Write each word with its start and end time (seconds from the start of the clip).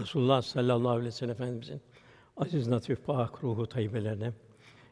Resulullah 0.00 0.42
sallallahu 0.42 0.90
aleyhi 0.90 1.06
ve 1.06 1.10
sellem 1.10 1.32
Efendimizin 1.32 1.80
aziz 2.36 2.68
natif 2.68 3.06
pak 3.06 3.44
ruhu 3.44 3.66
tayyibelerine, 3.66 4.32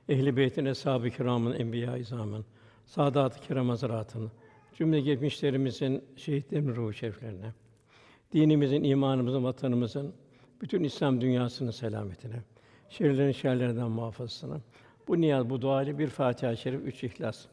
ehl-i 0.08 0.36
beytin 0.36 0.64
eshab-ı 0.64 1.11
kiramın 1.11 1.54
enbiya-i 1.54 2.00
izamın, 2.00 2.45
saadat-ı 2.86 3.40
kiram 3.40 3.68
hazretlerinin, 3.68 4.30
cümle 4.75 5.00
geçmişlerimizin, 5.00 6.04
şehitlerin 6.16 6.76
ruhu 6.76 6.93
şeriflerine, 6.93 7.52
dinimizin, 8.32 8.82
imanımızın, 8.82 9.44
vatanımızın, 9.44 10.14
bütün 10.61 10.84
İslam 10.84 11.20
dünyasının 11.20 11.70
selametine, 11.70 12.43
şerlerin 12.88 13.32
şerlerinden 13.32 13.90
muhafazasına. 13.90 14.61
Bu 15.09 15.20
niyaz, 15.20 15.50
bu 15.50 15.62
dua 15.62 15.82
ile 15.82 15.98
bir 15.98 16.09
Fatiha-i 16.09 16.56
Şerif, 16.56 16.81
üç 16.84 17.04
İhlas. 17.04 17.46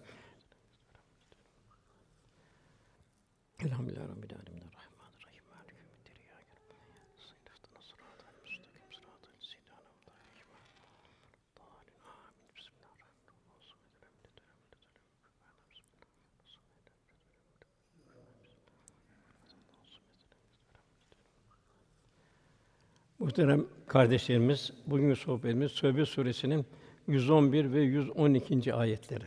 Muhterem 23.26 23.66
kardeşlerimiz, 23.88 24.74
bugünkü 24.88 25.16
sohbetimiz 25.16 25.76
Tövbe 25.76 26.06
suresinin 26.06 26.66
111 27.08 27.74
ve 27.74 27.82
112. 27.82 28.74
ayetleri. 28.74 29.24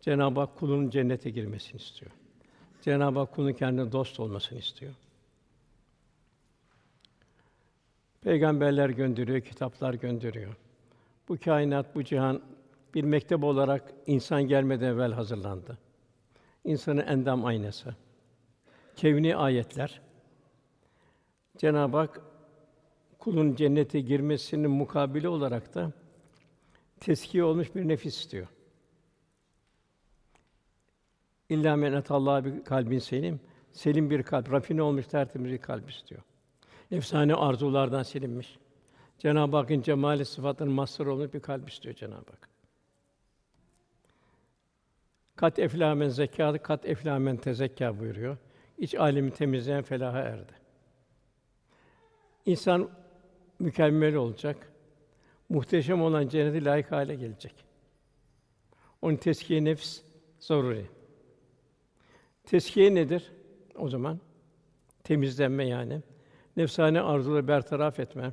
Cenab-ı 0.00 0.40
Hak 0.40 0.56
kulunun 0.56 0.90
cennete 0.90 1.30
girmesini 1.30 1.80
istiyor. 1.80 2.10
Cenab-ı 2.82 3.18
Hak 3.18 3.34
kulun 3.34 3.52
kendine 3.52 3.92
dost 3.92 4.20
olmasını 4.20 4.58
istiyor. 4.58 4.92
Peygamberler 8.20 8.90
gönderiyor, 8.90 9.40
kitaplar 9.40 9.94
gönderiyor. 9.94 10.56
Bu 11.28 11.38
kainat, 11.38 11.94
bu 11.94 12.04
cihan 12.04 12.42
bir 12.94 13.04
mektep 13.04 13.44
olarak 13.44 13.92
insan 14.06 14.42
gelmeden 14.42 14.86
evvel 14.86 15.12
hazırlandı. 15.12 15.78
İnsanın 16.64 17.06
endam 17.06 17.44
aynası. 17.44 17.94
Kevni 18.96 19.36
ayetler. 19.36 20.07
Cenab-ı 21.58 21.96
Hak 21.96 22.20
kulun 23.18 23.54
cennete 23.54 24.00
girmesinin 24.00 24.70
mukabili 24.70 25.28
olarak 25.28 25.74
da 25.74 25.92
teskiye 27.00 27.44
olmuş 27.44 27.74
bir 27.74 27.88
nefis 27.88 28.16
istiyor. 28.16 28.46
İlla 31.48 31.76
men 31.76 31.92
etallah 31.92 32.44
bir 32.44 32.64
kalbin 32.64 32.98
selim, 32.98 33.40
selim 33.72 34.10
bir 34.10 34.22
kalp, 34.22 34.52
rafine 34.52 34.82
olmuş 34.82 35.06
tertemiz 35.06 35.52
bir 35.52 35.58
kalp 35.58 35.90
istiyor. 35.90 36.22
Efsane 36.90 37.34
arzulardan 37.34 38.02
silinmiş. 38.02 38.58
Cenab-ı 39.18 39.56
Hakk'ın 39.56 39.82
cemali 39.82 40.24
sıfatlarının 40.24 40.74
mazhar 40.74 41.06
olmuş 41.06 41.34
bir 41.34 41.40
kalp 41.40 41.70
istiyor 41.70 41.94
Cenab-ı 41.94 42.30
Hak. 42.30 42.48
Kat 45.36 45.58
eflamen 45.58 46.08
zekat, 46.08 46.62
kat 46.62 46.86
eflamen 46.86 47.36
tezekka 47.36 47.98
buyuruyor. 47.98 48.36
İç 48.78 48.94
alemi 48.94 49.30
temizleyen 49.30 49.82
felaha 49.82 50.18
erdi. 50.18 50.57
İnsan 52.48 52.90
mükemmel 53.58 54.14
olacak. 54.14 54.72
Muhteşem 55.48 56.02
olan 56.02 56.28
cennete 56.28 56.64
layık 56.64 56.92
hale 56.92 57.14
gelecek. 57.14 57.54
Onun 59.02 59.16
teskiye 59.16 59.64
nefs 59.64 60.00
zaruri. 60.40 60.86
Teskiye 62.44 62.94
nedir? 62.94 63.32
O 63.76 63.88
zaman 63.88 64.20
temizlenme 65.04 65.66
yani. 65.66 66.02
Nefsane 66.56 67.00
arzuları 67.00 67.48
bertaraf 67.48 68.00
etme, 68.00 68.32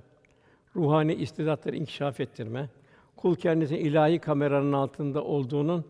ruhani 0.75 1.13
istidatları 1.13 1.75
inkişaf 1.75 2.19
ettirme, 2.19 2.69
kul 3.15 3.35
kendisinin 3.35 3.79
ilahi 3.79 4.19
kameranın 4.19 4.73
altında 4.73 5.23
olduğunun 5.23 5.85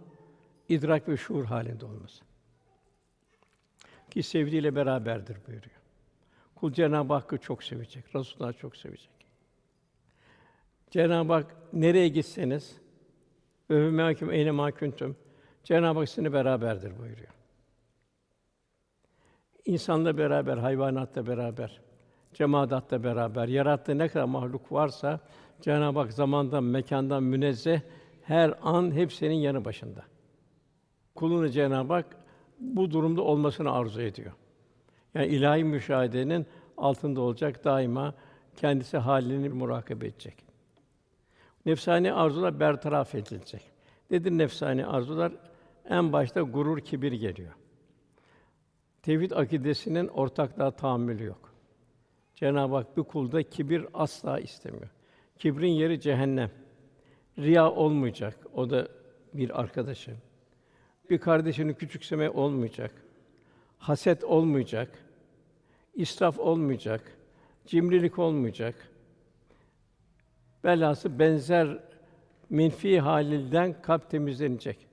idrak 0.69 1.09
ve 1.09 1.18
şuur 1.18 1.46
halinde 1.46 1.86
olması. 1.86 2.24
Ki 4.12 4.24
sevdiğiyle 4.24 4.75
beraberdir 4.75 5.38
buyuruyor. 5.47 5.84
Kul 6.66 6.74
Cenab-ı 6.74 7.14
Hakk'ı 7.14 7.38
çok 7.38 7.64
sevecek, 7.64 8.16
Resulullah 8.16 8.58
çok 8.58 8.76
sevecek. 8.76 9.09
Cenab-ı 10.92 11.34
Hak 11.34 11.56
nereye 11.74 12.08
gitseniz 12.08 12.78
ve 13.70 13.90
mâküm 13.90 14.31
eyne 14.31 14.52
mâ 14.52 14.72
kuntum 14.72 15.16
Cenab-ı 15.64 16.00
Hak 16.00 16.09
sizinle 16.09 16.34
beraberdir 16.34 17.00
buyuruyor. 17.00 17.34
İnsanla 19.66 20.18
beraber, 20.18 20.58
hayvanatla 20.58 21.28
beraber, 21.28 21.81
cemaatla 22.34 23.04
beraber, 23.04 23.48
yarattığı 23.48 23.98
ne 23.98 24.08
kadar 24.08 24.25
mahluk 24.25 24.72
varsa 24.72 25.20
Cenab-ı 25.62 26.00
Hak 26.00 26.14
zamandan, 26.14 26.64
mekandan 26.64 27.24
münezzeh, 27.24 27.81
her 28.22 28.54
an 28.62 28.92
hepsinin 28.92 29.36
yanı 29.36 29.66
başında. 29.66 30.04
Kulunu 31.16 31.50
Cenab-ı 31.50 31.94
Hak 31.94 32.18
bu 32.59 32.92
durumda 32.92 33.22
olmasını 33.22 33.72
arzu 33.72 34.02
ediyor. 34.02 34.31
Yani 35.16 35.28
ilahi 35.28 35.64
müşahedenin 35.64 36.46
altında 36.78 37.22
olacak 37.22 37.64
daima 37.64 38.14
kendisi 38.56 38.98
halini 38.98 39.50
murakabe 39.50 40.08
edecek. 40.08 40.46
Nefsani 41.66 42.14
arzular 42.14 42.59
bertaraf 42.59 43.16
edilecek. 43.16 43.72
Nedir 44.12 44.31
nefsani 44.31 44.86
arzular? 44.86 45.31
En 45.90 46.14
başta 46.14 46.42
gurur, 46.42 46.80
kibir 46.80 47.12
geliyor. 47.12 47.54
Tevhid 49.04 49.31
akidesinin 49.31 50.08
ortaklığa 50.08 50.72
tahammülü 50.72 51.24
yok. 51.24 51.54
Cenab-ı 52.36 52.75
Hak 52.75 52.98
bir 52.98 53.04
kulda 53.04 53.44
kibir 53.44 53.86
asla 53.94 54.40
istemiyor. 54.40 54.90
Kibrin 55.38 55.72
yeri 55.72 56.02
cehennem. 56.02 56.52
Riya 57.40 57.72
olmayacak. 57.72 58.38
O 58.54 58.70
da 58.70 58.88
bir 59.34 59.59
arkadaşı. 59.59 60.16
Bir 61.09 61.18
kardeşini 61.18 61.74
küçümseme 61.74 62.30
olmayacak. 62.30 62.92
Haset 63.78 64.24
olmayacak. 64.24 65.05
İsraf 65.95 66.39
olmayacak. 66.39 67.17
Cimrilik 67.66 68.19
olmayacak. 68.19 68.75
Belası 70.63 71.19
benzer 71.19 71.79
menfi 72.50 73.00
halilden 73.00 73.81
kalp 73.81 74.09
temizlenecek. 74.09 74.88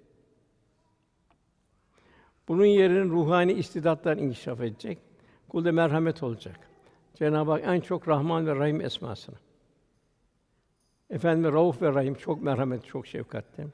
Bunun 2.49 2.65
yerine 2.65 3.05
ruhani 3.05 3.53
istidatlar 3.53 4.17
inkişaf 4.17 4.61
edecek. 4.61 4.99
Kulda 5.49 5.73
merhamet 5.73 6.23
olacak. 6.23 6.61
Cenab-ı 7.15 7.51
Hak 7.51 7.63
en 7.65 7.81
çok 7.81 8.09
Rahman 8.09 8.47
ve 8.47 8.57
Rahim 8.57 8.81
esmasını. 8.81 9.37
Efendim 11.11 11.53
Rauf 11.53 11.83
ve 11.83 11.95
Rahim 11.95 12.15
çok 12.15 12.43
merhamet, 12.43 12.85
çok 12.85 13.07
şefkatli. 13.07 13.67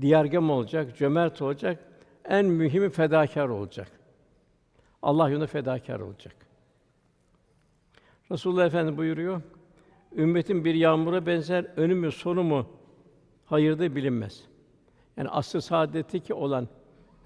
Diyargam 0.00 0.50
olacak, 0.50 0.96
cömert 0.96 1.42
olacak, 1.42 1.84
en 2.24 2.46
mühimi 2.46 2.90
fedakar 2.90 3.48
olacak. 3.48 3.88
Allah 5.02 5.28
yolunda 5.28 5.46
fedakar 5.46 6.00
olacak. 6.00 6.49
Resulullah 8.30 8.66
Efendimiz 8.66 8.98
buyuruyor, 8.98 9.40
ümmetin 10.16 10.64
bir 10.64 10.74
yağmura 10.74 11.26
benzer, 11.26 11.66
önü 11.76 11.94
mü 11.94 12.12
sonu 12.12 12.42
mu 12.42 12.66
hayırda 13.44 13.96
bilinmez. 13.96 14.44
Yani 15.16 15.28
asr-ı 15.28 15.62
saadetteki 15.62 16.34
olan 16.34 16.68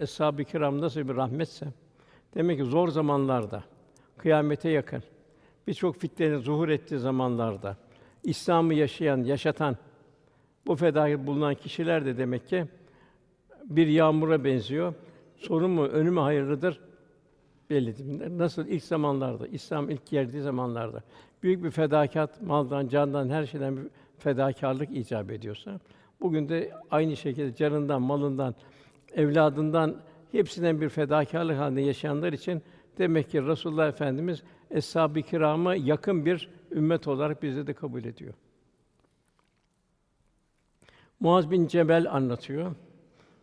eshab-ı 0.01 0.45
kiram 0.45 0.81
nasıl 0.81 1.09
bir 1.09 1.17
rahmetse 1.17 1.67
demek 2.35 2.59
ki 2.59 2.65
zor 2.65 2.89
zamanlarda 2.89 3.65
kıyamete 4.19 4.69
yakın 4.69 5.03
birçok 5.67 5.97
fitnenin 5.97 6.39
zuhur 6.39 6.69
ettiği 6.69 6.99
zamanlarda 6.99 7.77
İslam'ı 8.23 8.75
yaşayan, 8.75 9.25
yaşatan 9.25 9.77
bu 10.67 10.77
fedakar 10.77 11.27
bulunan 11.27 11.55
kişiler 11.55 12.07
de 12.07 12.19
demek 12.19 12.49
ki 12.49 12.67
bir 13.65 13.87
yağmura 13.87 14.45
benziyor. 14.45 14.95
Sonu 15.37 15.69
mu, 15.69 15.85
önü 15.85 16.11
mü 16.11 16.21
hayırlıdır 16.21 16.81
değil. 17.75 18.39
Nasıl 18.39 18.67
ilk 18.67 18.85
zamanlarda, 18.85 19.47
İslam 19.47 19.91
ilk 19.91 20.07
geldiği 20.07 20.43
zamanlarda 20.43 21.03
büyük 21.43 21.65
bir 21.65 21.71
fedakat, 21.71 22.43
maldan, 22.43 22.89
candan, 22.89 23.29
her 23.29 23.47
şeyden 23.47 23.77
bir 23.77 23.83
fedakarlık 24.19 24.97
icap 24.97 25.31
ediyorsa, 25.31 25.81
bugün 26.21 26.49
de 26.49 26.73
aynı 26.91 27.17
şekilde 27.17 27.55
canından, 27.55 28.03
malından, 28.03 28.55
evladından 29.15 29.97
hepsinden 30.33 30.81
bir 30.81 30.89
fedakarlık 30.89 31.59
halinde 31.59 31.81
yaşayanlar 31.81 32.33
için 32.33 32.63
demek 32.99 33.31
ki 33.31 33.47
Resulullah 33.47 33.89
Efendimiz 33.89 34.43
eshab-ı 34.71 35.23
kirama 35.23 35.75
yakın 35.75 36.27
bir 36.27 36.49
ümmet 36.73 37.09
olarak 37.09 37.43
bizi 37.43 37.67
de 37.67 37.73
kabul 37.73 38.05
ediyor. 38.05 38.35
Muaz 41.21 41.51
bin 41.51 41.67
Cebel 41.67 42.13
anlatıyor. 42.13 42.75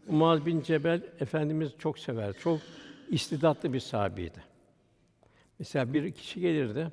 Muaz 0.10 0.46
bin 0.46 0.62
Cebel 0.62 1.02
efendimiz 1.20 1.72
çok 1.78 2.00
sever. 2.00 2.34
Çok 2.34 2.60
istidatlı 3.12 3.74
bir 3.74 3.80
sahabeydi. 3.80 4.44
Mesela 5.60 5.94
bir 5.94 6.12
kişi 6.12 6.40
gelirdi, 6.40 6.92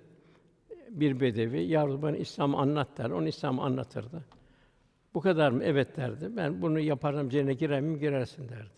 bir 0.91 1.21
bedevi, 1.21 1.63
"Ya 1.63 2.03
bana 2.03 2.17
İslam 2.17 2.55
anlat." 2.55 2.99
der. 2.99 3.11
Onu 3.11 3.29
İslam 3.29 3.61
anlatırdı. 3.61 4.25
Bu 5.15 5.21
kadar 5.21 5.51
mı? 5.51 5.65
Evet 5.65 5.97
derdi. 5.97 6.37
Ben 6.37 6.63
bunu 6.63 6.81
yaparım, 6.81 7.29
cennete 7.29 7.55
girer 7.55 7.81
miyim? 7.81 7.99
Girersin 7.99 8.49
derdi. 8.49 8.71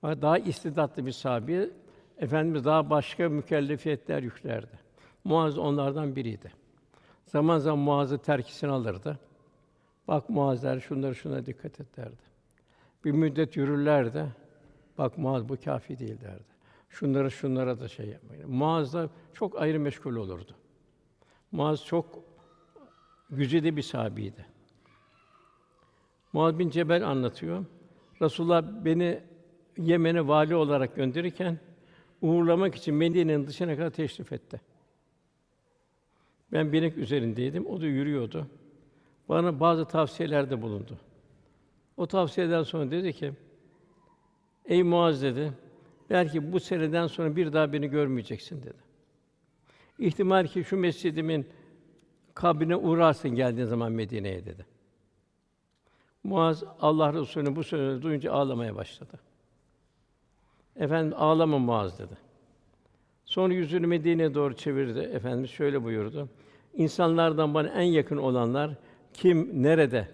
Fakat 0.00 0.22
daha 0.22 0.38
istidatlı 0.38 1.06
bir 1.06 1.12
sahabe, 1.12 1.70
Efendimiz 2.18 2.64
daha 2.64 2.90
başka 2.90 3.28
mükellefiyetler 3.28 4.22
yüklerdi. 4.22 4.78
Muaz 5.24 5.58
onlardan 5.58 6.16
biriydi. 6.16 6.52
Zaman 7.26 7.58
zaman 7.58 7.78
Muaz'ı 7.78 8.18
terkisini 8.18 8.70
alırdı. 8.70 9.18
Bak 10.08 10.28
Muaz 10.28 10.62
der, 10.62 10.80
şunları 10.80 11.14
şuna 11.14 11.46
dikkat 11.46 11.80
et 11.80 11.96
derdi. 11.96 12.22
Bir 13.04 13.10
müddet 13.10 13.56
yürürlerdi. 13.56 14.24
Bak 14.98 15.18
Muaz 15.18 15.48
bu 15.48 15.56
kafi 15.64 15.98
değil 15.98 16.20
derdi. 16.20 16.57
Şunları 16.88 17.30
şunlara 17.30 17.80
da 17.80 17.88
şey 17.88 18.06
yapmayın. 18.06 18.50
Muaz 18.50 18.94
da 18.94 19.10
çok 19.32 19.60
ayrı 19.60 19.80
meşgul 19.80 20.16
olurdu. 20.16 20.52
Muaz 21.52 21.84
çok 21.84 22.24
güzide 23.30 23.76
bir 23.76 23.82
sahabiydi. 23.82 24.46
Muaz 26.32 26.58
bin 26.58 26.70
Cebel 26.70 27.08
anlatıyor. 27.08 27.64
Resulullah 28.22 28.62
beni 28.84 29.20
Yemen'e 29.76 30.28
vali 30.28 30.54
olarak 30.54 30.96
gönderirken 30.96 31.58
uğurlamak 32.22 32.74
için 32.74 32.94
Medine'nin 32.94 33.46
dışına 33.46 33.76
kadar 33.76 33.90
teşrif 33.90 34.32
etti. 34.32 34.60
Ben 36.52 36.72
binek 36.72 36.96
üzerindeydim, 36.96 37.66
o 37.66 37.80
da 37.80 37.86
yürüyordu. 37.86 38.46
Bana 39.28 39.60
bazı 39.60 39.84
tavsiyelerde 39.84 40.62
bulundu. 40.62 40.98
O 41.96 42.06
tavsiyeden 42.06 42.62
sonra 42.62 42.90
dedi 42.90 43.12
ki, 43.12 43.32
Ey 44.64 44.82
Muaz 44.82 45.22
dedi, 45.22 45.52
belki 46.10 46.52
bu 46.52 46.60
seneden 46.60 47.06
sonra 47.06 47.36
bir 47.36 47.52
daha 47.52 47.72
beni 47.72 47.88
görmeyeceksin 47.88 48.62
dedi. 48.62 48.88
İhtimal 49.98 50.46
ki 50.46 50.64
şu 50.64 50.76
mescidimin 50.76 51.46
kabrine 52.34 52.76
uğrarsın 52.76 53.30
geldiğin 53.30 53.66
zaman 53.66 53.92
Medine'ye 53.92 54.46
dedi. 54.46 54.66
Muaz 56.24 56.64
Allah 56.80 57.12
Resulü'nün 57.12 57.56
bu 57.56 57.64
sözünü 57.64 58.02
duyunca 58.02 58.32
ağlamaya 58.32 58.76
başladı. 58.76 59.20
Efendim 60.76 61.14
ağlama 61.16 61.58
Muaz 61.58 61.98
dedi. 61.98 62.18
Sonra 63.24 63.54
yüzünü 63.54 63.86
Medine'ye 63.86 64.34
doğru 64.34 64.54
çevirdi. 64.54 64.98
Efendimiz 64.98 65.50
şöyle 65.50 65.84
buyurdu. 65.84 66.28
İnsanlardan 66.74 67.54
bana 67.54 67.68
en 67.68 67.82
yakın 67.82 68.16
olanlar 68.16 68.70
kim 69.14 69.62
nerede, 69.62 70.08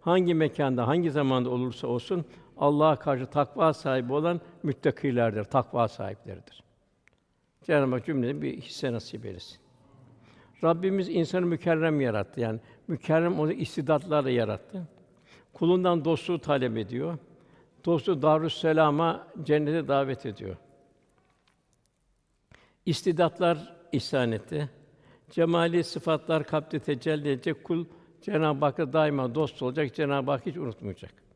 hangi 0.00 0.34
mekanda, 0.34 0.86
hangi 0.86 1.10
zamanda 1.10 1.50
olursa 1.50 1.86
olsun 1.86 2.24
Allah'a 2.60 2.96
karşı 2.96 3.26
takva 3.26 3.72
sahibi 3.72 4.12
olan 4.12 4.40
müttakilerdir, 4.62 5.44
takva 5.44 5.88
sahipleridir. 5.88 6.62
Cenab-ı 7.62 7.94
Hak 7.94 8.06
cümleden 8.06 8.42
bir 8.42 8.60
hisse 8.60 8.92
nasip 8.92 9.26
eylesin. 9.26 9.58
Rabbimiz 10.64 11.08
insanı 11.08 11.46
mükerrem 11.46 12.00
yarattı. 12.00 12.40
Yani 12.40 12.60
mükerrem 12.88 13.38
onu 13.38 13.52
istidatlarla 13.52 14.30
yarattı. 14.30 14.88
Kulundan 15.52 16.04
dostluğu 16.04 16.38
talep 16.38 16.76
ediyor. 16.76 17.18
Dostu 17.84 18.22
Darüsselam'a 18.22 19.26
cennete 19.42 19.88
davet 19.88 20.26
ediyor. 20.26 20.56
İstidatlar 22.86 23.76
ihsan 23.92 24.32
etti. 24.32 24.70
Cemali 25.30 25.84
sıfatlar 25.84 26.44
kalpte 26.44 26.78
tecelli 26.78 27.30
edecek 27.30 27.64
kul 27.64 27.84
Cenab-ı 28.22 28.64
Hak'la 28.64 28.92
daima 28.92 29.34
dost 29.34 29.62
olacak. 29.62 29.94
Cenab-ı 29.94 30.30
Hak 30.30 30.46
hiç 30.46 30.56
unutmayacak. 30.56 31.29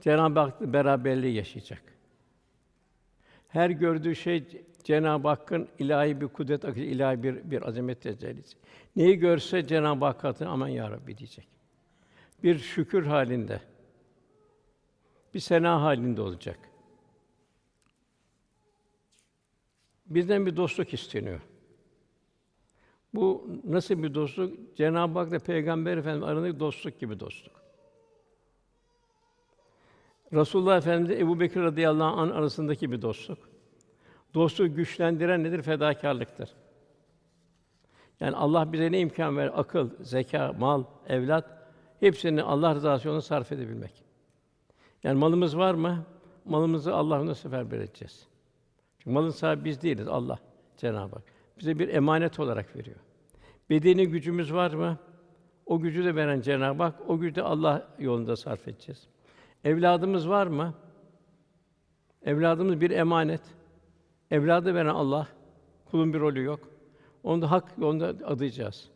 Cenab-ı 0.00 0.40
Hak'la 0.40 0.72
beraberliği 0.72 1.34
yaşayacak. 1.34 1.82
Her 3.48 3.70
gördüğü 3.70 4.14
şey 4.14 4.44
Cenab-ı 4.84 5.28
Hakk'ın 5.28 5.68
ilahi 5.78 6.20
bir 6.20 6.28
kudret 6.28 6.64
akışı, 6.64 6.84
ilahi 6.84 7.22
bir 7.22 7.50
bir 7.50 7.68
azamet 7.68 8.00
tecellisi. 8.00 8.56
Neyi 8.96 9.18
görse 9.18 9.66
Cenab-ı 9.66 10.04
Hakk'ın 10.04 10.46
aman 10.46 10.68
ya 10.68 10.90
Rabbi 10.90 11.18
diyecek. 11.18 11.48
Bir 12.42 12.58
şükür 12.58 13.06
halinde, 13.06 13.60
bir 15.34 15.40
sena 15.40 15.82
halinde 15.82 16.22
olacak. 16.22 16.58
Bizden 20.06 20.46
bir 20.46 20.56
dostluk 20.56 20.94
isteniyor. 20.94 21.40
Bu 23.14 23.50
nasıl 23.64 24.02
bir 24.02 24.14
dostluk? 24.14 24.76
Cenab-ı 24.76 25.18
Hak'la 25.18 25.38
Peygamber 25.38 25.96
Efendimiz 25.96 26.28
arasındaki 26.28 26.60
dostluk 26.60 27.00
gibi 27.00 27.20
dostluk. 27.20 27.61
Resulullah 30.32 30.76
Efendimiz 30.76 31.10
Ebu 31.20 31.40
Bekir 31.40 31.62
radıyallahu 31.62 32.20
an 32.20 32.30
arasındaki 32.30 32.92
bir 32.92 33.02
dostluk. 33.02 33.38
Dostluğu 34.34 34.74
güçlendiren 34.74 35.44
nedir? 35.44 35.62
Fedakarlıktır. 35.62 36.50
Yani 38.20 38.36
Allah 38.36 38.72
bize 38.72 38.92
ne 38.92 39.00
imkan 39.00 39.36
ver? 39.36 39.50
Akıl, 39.54 39.90
zeka, 40.00 40.52
mal, 40.52 40.84
evlat 41.08 41.44
hepsini 42.00 42.42
Allah 42.42 42.74
rızası 42.74 43.08
yolunda 43.08 43.22
sarf 43.22 43.52
edebilmek. 43.52 44.04
Yani 45.02 45.18
malımız 45.18 45.56
var 45.56 45.74
mı? 45.74 46.04
Malımızı 46.44 46.94
Allah'ın 46.94 47.32
seferber 47.32 47.78
edeceğiz. 47.78 48.26
Çünkü 48.98 49.10
malın 49.10 49.30
sahibi 49.30 49.64
biz 49.64 49.82
değiliz, 49.82 50.08
Allah 50.08 50.38
Cenab-ı 50.76 51.16
Hak. 51.16 51.24
Bize 51.58 51.78
bir 51.78 51.88
emanet 51.88 52.40
olarak 52.40 52.76
veriyor. 52.76 52.96
Bedeni 53.70 54.08
gücümüz 54.08 54.52
var 54.52 54.72
mı? 54.72 54.98
O 55.66 55.80
gücü 55.80 56.04
de 56.04 56.16
veren 56.16 56.40
Cenab-ı 56.40 56.82
Hak, 56.82 57.10
o 57.10 57.18
gücü 57.18 57.34
de 57.34 57.42
Allah 57.42 57.88
yolunda 57.98 58.36
sarf 58.36 58.68
edeceğiz. 58.68 59.08
Evladımız 59.64 60.28
var 60.28 60.46
mı? 60.46 60.74
Evladımız 62.24 62.80
bir 62.80 62.90
emanet. 62.90 63.40
Evladı 64.30 64.74
veren 64.74 64.86
Allah. 64.86 65.28
Kulun 65.90 66.14
bir 66.14 66.20
rolü 66.20 66.42
yok. 66.42 66.60
Onu 67.22 67.42
da 67.42 67.50
hak 67.50 67.78
yolunda 67.78 68.14
adayacağız. 68.26 68.90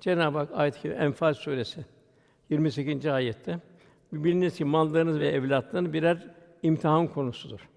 Cenab-ı 0.00 0.38
Hak 0.38 0.50
ayet-i 0.52 0.88
Enfal 0.88 1.34
suresi 1.34 1.84
28. 2.50 3.06
ayette 3.06 3.60
biliniz 4.12 4.56
ki 4.56 4.64
mallarınız 4.64 5.20
ve 5.20 5.28
evlatlarınız 5.28 5.92
birer 5.92 6.30
imtihan 6.62 7.08
konusudur. 7.08 7.68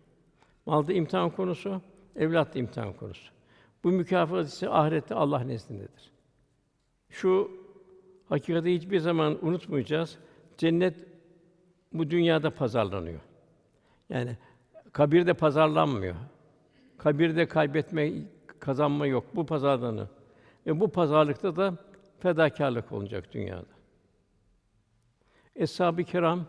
Malda 0.66 0.94
imtihan 0.94 1.30
konusu, 1.30 1.82
evlat 2.16 2.56
da 2.56 2.60
imtihan 2.60 2.94
konusu. 2.94 3.32
Bu 3.84 3.92
mükafat 3.92 4.48
ise 4.48 4.70
ahirette 4.70 5.16
Allah 5.16 5.40
nezdindedir. 5.40 6.12
Şu 7.10 7.52
hakikati 8.30 8.74
hiçbir 8.74 9.00
zaman 9.00 9.46
unutmayacağız. 9.46 10.18
Cennet 10.58 11.07
bu 11.94 12.10
dünyada 12.10 12.50
pazarlanıyor. 12.50 13.20
Yani 14.10 14.38
kabirde 14.92 15.34
pazarlanmıyor. 15.34 16.16
Kabirde 16.98 17.48
kaybetme, 17.48 18.12
kazanma 18.60 19.08
yok. 19.08 19.26
Bu 19.36 19.46
pazarlanıyor. 19.46 20.08
Ve 20.66 20.80
bu 20.80 20.92
pazarlıkta 20.92 21.56
da 21.56 21.78
fedakarlık 22.20 22.92
olacak 22.92 23.34
dünyada. 23.34 23.78
Eshab-ı 25.56 26.04
kiram 26.04 26.46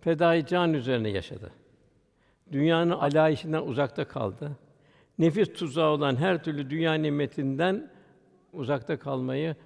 fedai 0.00 0.46
can 0.46 0.74
üzerine 0.74 1.08
yaşadı. 1.08 1.52
Dünyanın 2.52 2.90
alayişinden 2.90 3.62
uzakta 3.62 4.08
kaldı. 4.08 4.56
Nefis 5.18 5.52
tuzağı 5.52 5.90
olan 5.90 6.16
her 6.16 6.44
türlü 6.44 6.70
dünya 6.70 6.94
nimetinden 6.94 7.90
uzakta 8.52 8.98
kalmayı 8.98 9.56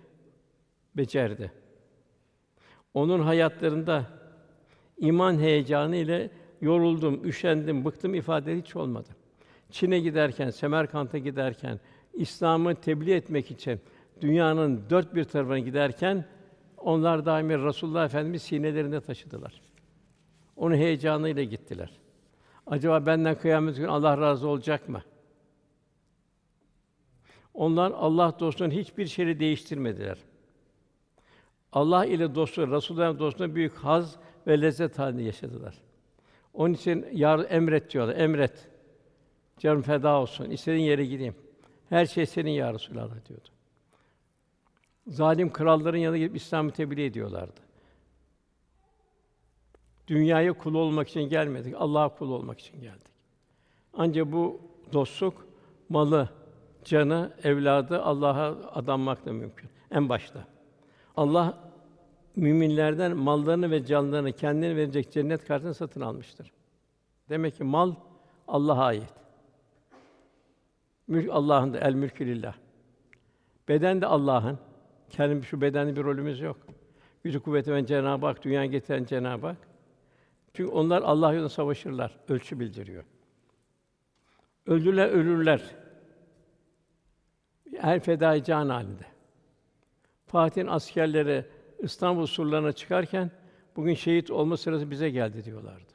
becerdi. 0.97 1.53
Onun 2.95 3.21
hayatlarında 3.21 4.07
iman 4.99 5.39
heyecanı 5.39 5.97
ile 5.97 6.31
yoruldum, 6.61 7.25
üşendim, 7.25 7.85
bıktım 7.85 8.15
ifade 8.15 8.59
hiç 8.59 8.77
olmadı. 8.77 9.09
Çin'e 9.71 10.01
giderken, 10.01 10.51
Semerkant'a 10.51 11.19
giderken, 11.19 11.81
İslam'ı 12.13 12.75
tebliğ 12.75 13.13
etmek 13.13 13.51
için 13.51 13.81
dünyanın 14.21 14.83
dört 14.91 15.15
bir 15.15 15.25
tarafına 15.25 15.59
giderken 15.59 16.25
onlar 16.79 17.27
daimi 17.27 17.65
Resulullah 17.65 18.05
Efendimiz 18.05 18.43
sinelerinde 18.43 19.01
taşıdılar. 19.01 19.61
Onun 20.57 20.75
heyecanıyla 20.75 21.43
gittiler. 21.43 21.91
Acaba 22.67 23.07
benden 23.07 23.39
kıyamet 23.39 23.77
günü 23.77 23.89
Allah 23.89 24.19
razı 24.19 24.49
olacak 24.49 24.89
mı? 24.89 25.03
Onlar 27.55 27.91
Allah 27.91 28.37
dostluğunun 28.41 28.71
hiçbir 28.71 29.07
şeyi 29.07 29.41
değiştirmediler. 29.41 30.19
Allah 31.73 32.07
ile 32.07 32.35
dostluğu, 32.35 32.71
Resulullah 32.71 33.19
dostluğuna 33.19 33.55
büyük 33.55 33.75
haz 33.75 34.17
ve 34.47 34.61
lezzet 34.61 34.99
halinde 34.99 35.23
yaşadılar. 35.23 35.75
Onun 36.55 36.75
için 36.75 37.07
yar 37.13 37.47
emret 37.49 37.91
diyorlar. 37.91 38.17
Emret. 38.17 38.69
Canım 39.59 39.83
feda 39.83 40.21
olsun. 40.21 40.51
İstediğin 40.51 40.85
yere 40.85 41.07
gideyim. 41.07 41.35
Her 41.89 42.07
şey 42.07 42.27
senin 42.27 42.51
ya 42.51 42.75
Resulallah 42.75 43.29
diyordu. 43.29 43.49
Zalim 45.07 45.53
kralların 45.53 45.99
yanına 45.99 46.19
gidip 46.19 46.37
İslam'ı 46.37 46.71
tebliğ 46.71 47.05
ediyorlardı. 47.05 47.61
Dünyaya 50.09 50.53
kul 50.53 50.75
olmak 50.75 51.09
için 51.09 51.23
gelmedik, 51.23 51.75
Allah'a 51.79 52.09
kul 52.09 52.31
olmak 52.31 52.61
için 52.61 52.81
geldik. 52.81 53.13
Ancak 53.95 54.33
bu 54.33 54.61
dostluk 54.93 55.47
malı, 55.89 56.29
canı, 56.85 57.33
evladı 57.45 58.03
Allah'a 58.03 58.47
adanmakla 58.73 59.33
mümkün 59.33 59.71
en 59.91 60.09
başta. 60.09 60.47
Allah 61.17 61.74
müminlerden 62.37 63.17
mallarını 63.17 63.71
ve 63.71 63.87
canlarını 63.87 64.33
kendine 64.33 64.77
verecek 64.77 65.13
cennet 65.13 65.45
karşılığında 65.45 65.75
satın 65.75 66.01
almıştır. 66.01 66.53
Demek 67.29 67.57
ki 67.57 67.65
mal 67.65 67.95
Allah'a 68.49 68.85
ait. 68.85 69.13
Mülk 71.09 71.31
Allah'ın 71.33 71.75
da 71.75 71.79
el 71.79 71.95
mülkü 71.95 72.27
lillah. 72.27 72.55
Beden 73.69 74.01
de 74.01 74.07
Allah'ın. 74.07 74.59
Kendi 75.11 75.47
şu 75.47 75.61
bedende 75.61 75.97
bir 75.97 76.05
rolümüz 76.05 76.41
yok. 76.41 76.57
Gücü 77.25 77.41
kuvveti 77.41 77.73
veren 77.73 77.85
Cenab-ı 77.85 78.27
Hak, 78.27 78.45
dünyaya 78.45 78.67
getiren 78.67 79.05
Cenab-ı 79.05 79.47
Hak. 79.47 79.57
Çünkü 80.55 80.71
onlar 80.71 81.03
Allah 81.03 81.33
yolunda 81.33 81.49
savaşırlar, 81.49 82.19
ölçü 82.29 82.61
bildiriyor. 82.61 83.05
Öldüler, 84.67 85.09
ölürler. 85.09 85.63
Her 87.79 88.01
fedai 88.01 88.45
can 88.45 88.69
halinde. 88.69 89.07
Fatih'in 90.27 90.67
askerleri 90.67 91.45
İstanbul 91.85 92.27
surlarına 92.27 92.73
çıkarken 92.73 93.31
bugün 93.77 93.95
şehit 93.95 94.31
olma 94.31 94.57
sırası 94.57 94.91
bize 94.91 95.11
geldi 95.11 95.45
diyorlardı. 95.45 95.93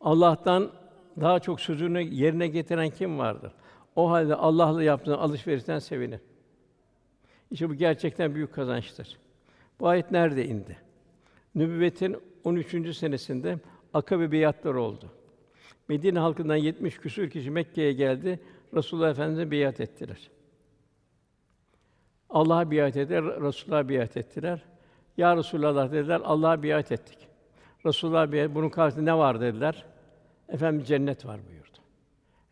Allah'tan 0.00 0.72
daha 1.20 1.40
çok 1.40 1.60
sözünü 1.60 2.02
yerine 2.02 2.48
getiren 2.48 2.90
kim 2.90 3.18
vardır? 3.18 3.52
O 3.96 4.10
halde 4.10 4.34
Allah'la 4.34 4.82
yaptığın 4.82 5.12
alışverişten 5.12 5.78
sevinir. 5.78 6.20
İşte 7.50 7.70
bu 7.70 7.74
gerçekten 7.74 8.34
büyük 8.34 8.54
kazançtır. 8.54 9.18
Bu 9.80 9.88
ayet 9.88 10.10
nerede 10.10 10.46
indi? 10.46 10.78
Nübüvvetin 11.54 12.16
13. 12.44 12.96
senesinde 12.96 13.58
Akabe 13.94 14.32
biatlar 14.32 14.74
oldu. 14.74 15.10
Medine 15.88 16.18
halkından 16.18 16.56
70 16.56 16.98
küsur 16.98 17.30
kişi 17.30 17.50
Mekke'ye 17.50 17.92
geldi. 17.92 18.40
Resulullah 18.74 19.10
Efendimize 19.10 19.50
biat 19.50 19.80
ettiler. 19.80 20.30
Allah'a 22.30 22.70
biat 22.70 22.96
ettiler, 22.96 23.24
Resulullah'a 23.24 23.88
biat 23.88 24.16
ettiler. 24.16 24.62
Ya 25.16 25.36
Resulallah 25.36 25.92
dediler, 25.92 26.20
Allah'a 26.24 26.62
biat 26.62 26.92
ettik. 26.92 27.18
Resulullah 27.86 28.32
biat, 28.32 28.54
bunun 28.54 28.68
karşısında 28.68 29.04
ne 29.04 29.18
var 29.18 29.40
dediler. 29.40 29.84
Efendim 30.48 30.84
cennet 30.84 31.26
var 31.26 31.40
buyurdu. 31.48 31.78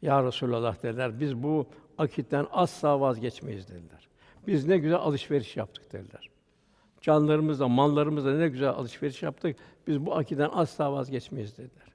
Ya 0.02 0.24
Resulallah 0.24 0.82
dediler, 0.82 1.20
biz 1.20 1.42
bu 1.42 1.66
akitten 1.98 2.46
asla 2.52 3.00
vazgeçmeyiz 3.00 3.68
dediler. 3.68 4.08
Biz 4.46 4.66
ne 4.66 4.78
güzel 4.78 4.98
alışveriş 4.98 5.56
yaptık 5.56 5.92
dediler. 5.92 6.30
Canlarımızla, 7.00 7.68
mallarımızla 7.68 8.34
ne 8.34 8.48
güzel 8.48 8.68
alışveriş 8.68 9.22
yaptık. 9.22 9.56
Biz 9.86 10.06
bu 10.06 10.14
akiden 10.14 10.50
asla 10.52 10.92
vazgeçmeyiz 10.92 11.58
dediler. 11.58 11.88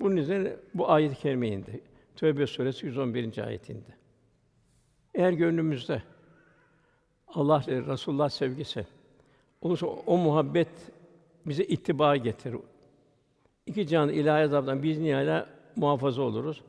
Bunun 0.00 0.16
üzerine 0.16 0.56
bu 0.74 0.90
ayet-i 0.90 1.30
indi. 1.30 1.80
Tövbe 2.16 2.46
suresi 2.46 2.86
111. 2.86 3.38
ayetinde. 3.38 3.94
Eğer 5.14 5.32
gönlümüzde 5.32 6.02
Allah 7.34 7.64
ve 7.68 7.86
Resulullah 7.86 8.28
sevgisi 8.28 8.86
olursa 9.62 9.86
o 9.86 10.16
muhabbet 10.16 10.68
bize 11.46 11.64
ittiba 11.64 12.16
getirir. 12.16 12.60
İki 13.66 13.86
can 13.86 14.08
ilahi 14.08 14.44
azaptan 14.44 14.82
biz 14.82 14.98
nihayet 14.98 15.46
muhafaza 15.76 16.22
oluruz. 16.22 16.62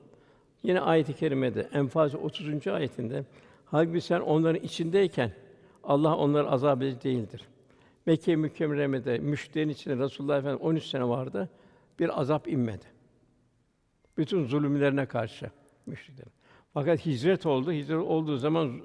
Yine 0.63 0.79
ayet-i 0.79 1.13
kerimede 1.13 1.69
Enfal 1.73 2.09
30. 2.23 2.67
ayetinde 2.67 3.25
halbuki 3.65 4.01
sen 4.01 4.19
onların 4.19 4.63
içindeyken 4.63 5.31
Allah 5.83 6.17
onları 6.17 6.49
azap 6.49 6.81
edici 6.81 7.03
değildir. 7.03 7.41
Mekke 8.05 8.35
mükerremede 8.35 9.17
müşterinin 9.17 9.73
içinde 9.73 9.97
Resulullah 9.97 10.37
Efendimiz 10.37 10.65
13 10.65 10.85
sene 10.85 11.07
vardı. 11.07 11.49
Bir 11.99 12.21
azap 12.21 12.47
inmedi. 12.47 12.85
Bütün 14.17 14.45
zulümlerine 14.45 15.05
karşı 15.05 15.51
müşriklerin. 15.85 16.31
Fakat 16.73 17.05
hicret 17.05 17.45
oldu. 17.45 17.71
Hicret 17.71 17.97
olduğu 17.97 18.37
zaman 18.37 18.81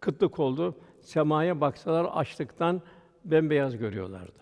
kıtlık 0.00 0.38
oldu. 0.38 0.74
Semaya 1.02 1.60
baksalar 1.60 2.04
açlıktan 2.12 2.82
bembeyaz 3.24 3.76
görüyorlardı. 3.76 4.38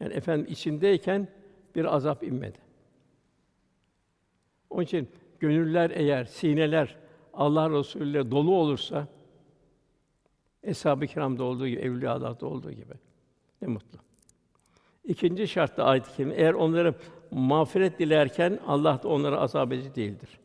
Yani 0.00 0.14
efendim 0.14 0.46
içindeyken 0.50 1.28
bir 1.74 1.94
azap 1.94 2.22
inmedi. 2.22 2.58
Onun 4.70 4.82
için 4.82 5.08
gönüller 5.40 5.90
eğer 5.90 6.24
sineler 6.24 6.96
Allah 7.34 7.70
Resulü 7.70 8.10
ile 8.10 8.30
dolu 8.30 8.54
olursa 8.54 9.06
Eshab-ı 10.62 11.06
Kiram'da 11.06 11.44
olduğu 11.44 11.68
gibi, 11.68 11.80
Evliya'da 11.80 12.46
olduğu 12.46 12.72
gibi 12.72 12.94
ne 13.62 13.68
mutlu. 13.68 13.98
İkinci 15.04 15.48
şart 15.48 15.76
da 15.76 15.84
ayet-i 15.84 16.16
kerime 16.16 16.34
eğer 16.34 16.54
onları 16.54 16.94
mağfiret 17.30 17.98
dilerken 17.98 18.58
Allah 18.66 19.02
da 19.02 19.08
onlara 19.08 19.40
azap 19.40 19.72
edici 19.72 19.94
değildir. 19.94 20.40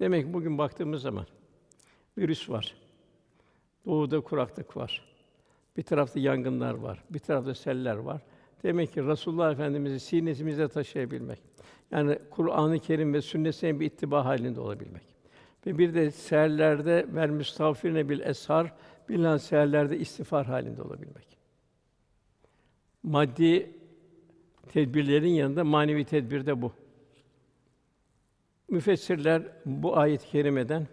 Demek 0.00 0.26
ki 0.26 0.32
bugün 0.32 0.58
baktığımız 0.58 1.02
zaman 1.02 1.26
virüs 2.18 2.50
var. 2.50 2.74
Doğuda 3.86 4.20
kuraklık 4.20 4.76
var. 4.76 5.02
Bir 5.76 5.82
tarafta 5.82 6.20
yangınlar 6.20 6.74
var, 6.74 7.02
bir 7.10 7.18
tarafta 7.18 7.54
seller 7.54 7.96
var. 7.96 8.22
Demek 8.62 8.92
ki 8.92 9.06
Rasulullah 9.06 9.52
Efendimizi 9.52 10.00
sinesimizde 10.00 10.68
taşıyabilmek. 10.68 11.38
Yani 11.90 12.18
Kur'an-ı 12.30 12.78
Kerim 12.78 13.14
ve 13.14 13.22
sünnetine 13.22 13.80
bir 13.80 13.86
ittiba 13.86 14.24
halinde 14.24 14.60
olabilmek. 14.60 15.02
Ve 15.66 15.78
bir 15.78 15.94
de 15.94 16.10
seherlerde 16.10 17.06
ver 17.14 17.30
müstağfirine 17.30 18.08
bil 18.08 18.20
eshar, 18.20 18.72
bilhâ 19.08 19.38
seherlerde 19.38 19.98
istiğfar 19.98 20.46
halinde 20.46 20.82
olabilmek. 20.82 21.38
Maddi 23.02 23.70
tedbirlerin 24.68 25.28
yanında 25.28 25.64
manevi 25.64 26.04
tedbir 26.04 26.46
de 26.46 26.62
bu. 26.62 26.72
Müfessirler 28.68 29.42
bu 29.66 29.96
ayet-i 29.96 30.28
kerimeden 30.28 30.86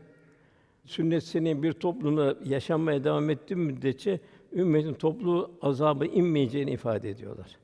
sünnet 0.86 1.64
bir 1.64 1.74
toplumda 1.74 2.36
yaşanmaya 2.46 3.04
devam 3.04 3.30
ettiği 3.30 3.56
müddetçe 3.56 4.20
ümmetin 4.54 4.94
toplu 4.94 5.52
azabı 5.62 6.06
inmeyeceğini 6.06 6.72
ifade 6.72 7.10
ediyorlar. 7.10 7.58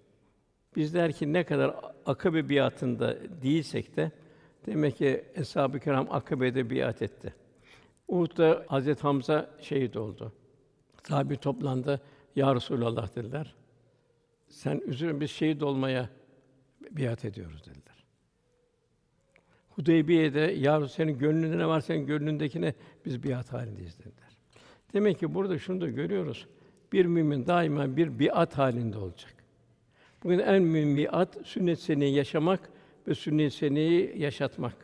Bizler 0.75 1.13
ki 1.13 1.33
ne 1.33 1.43
kadar 1.43 1.75
akabe 2.05 2.49
biatında 2.49 3.17
değilsek 3.41 3.95
de 3.95 4.11
demek 4.65 4.97
ki 4.97 5.25
eshab-ı 5.35 5.79
kiram 5.79 6.07
akabede 6.11 6.69
biat 6.69 7.01
etti. 7.01 7.33
Uhud'da 8.07 8.65
Hazret 8.67 9.03
Hamza 9.03 9.49
şehit 9.61 9.97
oldu. 9.97 10.33
Sahabe 11.07 11.35
toplandı. 11.35 12.01
Ya 12.35 12.55
Resulallah 12.55 13.15
dediler. 13.15 13.55
Sen 14.47 14.81
üzülme 14.85 15.19
biz 15.19 15.31
şehit 15.31 15.63
olmaya 15.63 16.09
biat 16.91 17.25
ediyoruz 17.25 17.65
dediler. 17.65 17.98
Hudeybiye'de 19.79 20.39
ya 20.39 20.87
senin 20.87 21.17
gönlünde 21.17 21.57
ne 21.57 21.67
var 21.67 21.81
senin 21.81 22.05
gönlündekine 22.05 22.73
biz 23.05 23.23
biat 23.23 23.53
halindeyiz 23.53 23.99
dediler. 23.99 24.37
Demek 24.93 25.19
ki 25.19 25.33
burada 25.33 25.59
şunu 25.59 25.81
da 25.81 25.87
görüyoruz. 25.87 26.47
Bir 26.93 27.05
mümin 27.05 27.47
daima 27.47 27.97
bir 27.97 28.19
biat 28.19 28.57
halinde 28.57 28.97
olacak. 28.97 29.33
Bugün 30.23 30.39
en 30.39 30.61
mühim 30.61 30.97
biat 30.97 31.37
sünnet 31.43 31.79
seneyi 31.79 32.15
yaşamak 32.15 32.69
ve 33.07 33.15
sünnet 33.15 33.53
seneyi 33.53 34.21
yaşatmak. 34.21 34.75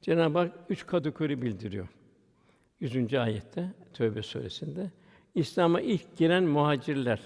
Cenab-ı 0.00 0.38
Hak 0.38 0.52
üç 0.68 0.86
kategori 0.86 1.42
bildiriyor. 1.42 1.88
Yüzüncü 2.80 3.18
ayette 3.18 3.74
Tövbe 3.92 4.22
suresinde 4.22 4.90
İslam'a 5.34 5.80
ilk 5.80 6.16
giren 6.16 6.44
muhacirler 6.44 7.20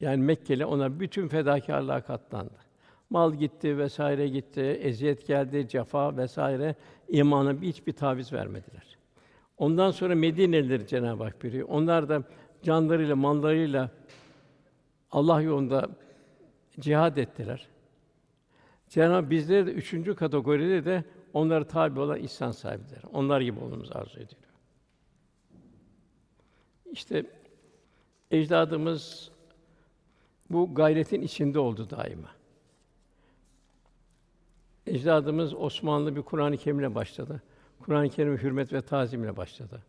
yani 0.00 0.22
Mekkeli 0.22 0.64
ona 0.64 1.00
bütün 1.00 1.28
fedakarlığa 1.28 2.00
katlandı. 2.00 2.61
Mal 3.12 3.34
gitti 3.34 3.78
vesaire 3.78 4.28
gitti, 4.28 4.60
eziyet 4.60 5.26
geldi, 5.26 5.68
cefa 5.68 6.16
vesaire 6.16 6.74
imana 7.08 7.60
hiçbir 7.60 7.92
taviz 7.92 8.32
vermediler. 8.32 8.98
Ondan 9.58 9.90
sonra 9.90 10.14
Medineliler 10.14 10.86
Cenab-ı 10.86 11.24
Hak 11.24 11.42
buyuruyor. 11.42 11.68
Onlar 11.68 12.08
da 12.08 12.22
canlarıyla, 12.62 13.16
mallarıyla 13.16 13.90
Allah 15.10 15.40
yolunda 15.40 15.88
cihad 16.80 17.16
ettiler. 17.16 17.68
Cenab-ı 18.88 19.30
bizleri 19.30 19.66
de 19.66 19.70
üçüncü 19.70 20.14
kategoride 20.14 20.84
de 20.84 21.04
onlara 21.32 21.66
tabi 21.66 22.00
olan 22.00 22.18
ihsan 22.18 22.50
sahibidir. 22.50 23.02
Onlar 23.12 23.40
gibi 23.40 23.60
olmamızı 23.60 23.94
arzu 23.94 24.20
ediyor. 24.20 24.42
İşte 26.92 27.26
ecdadımız 28.30 29.30
bu 30.50 30.74
gayretin 30.74 31.22
içinde 31.22 31.58
oldu 31.58 31.90
daima. 31.90 32.41
Ecdadımız 34.86 35.54
Osmanlı 35.54 36.16
bir 36.16 36.22
Kur'an-ı 36.22 36.56
Kerim'le 36.56 36.94
başladı. 36.94 37.42
Kur'an-ı 37.80 38.10
Kerim 38.10 38.38
hürmet 38.38 38.72
ve 38.72 38.82
tazimle 38.82 39.36
başladı. 39.36 39.82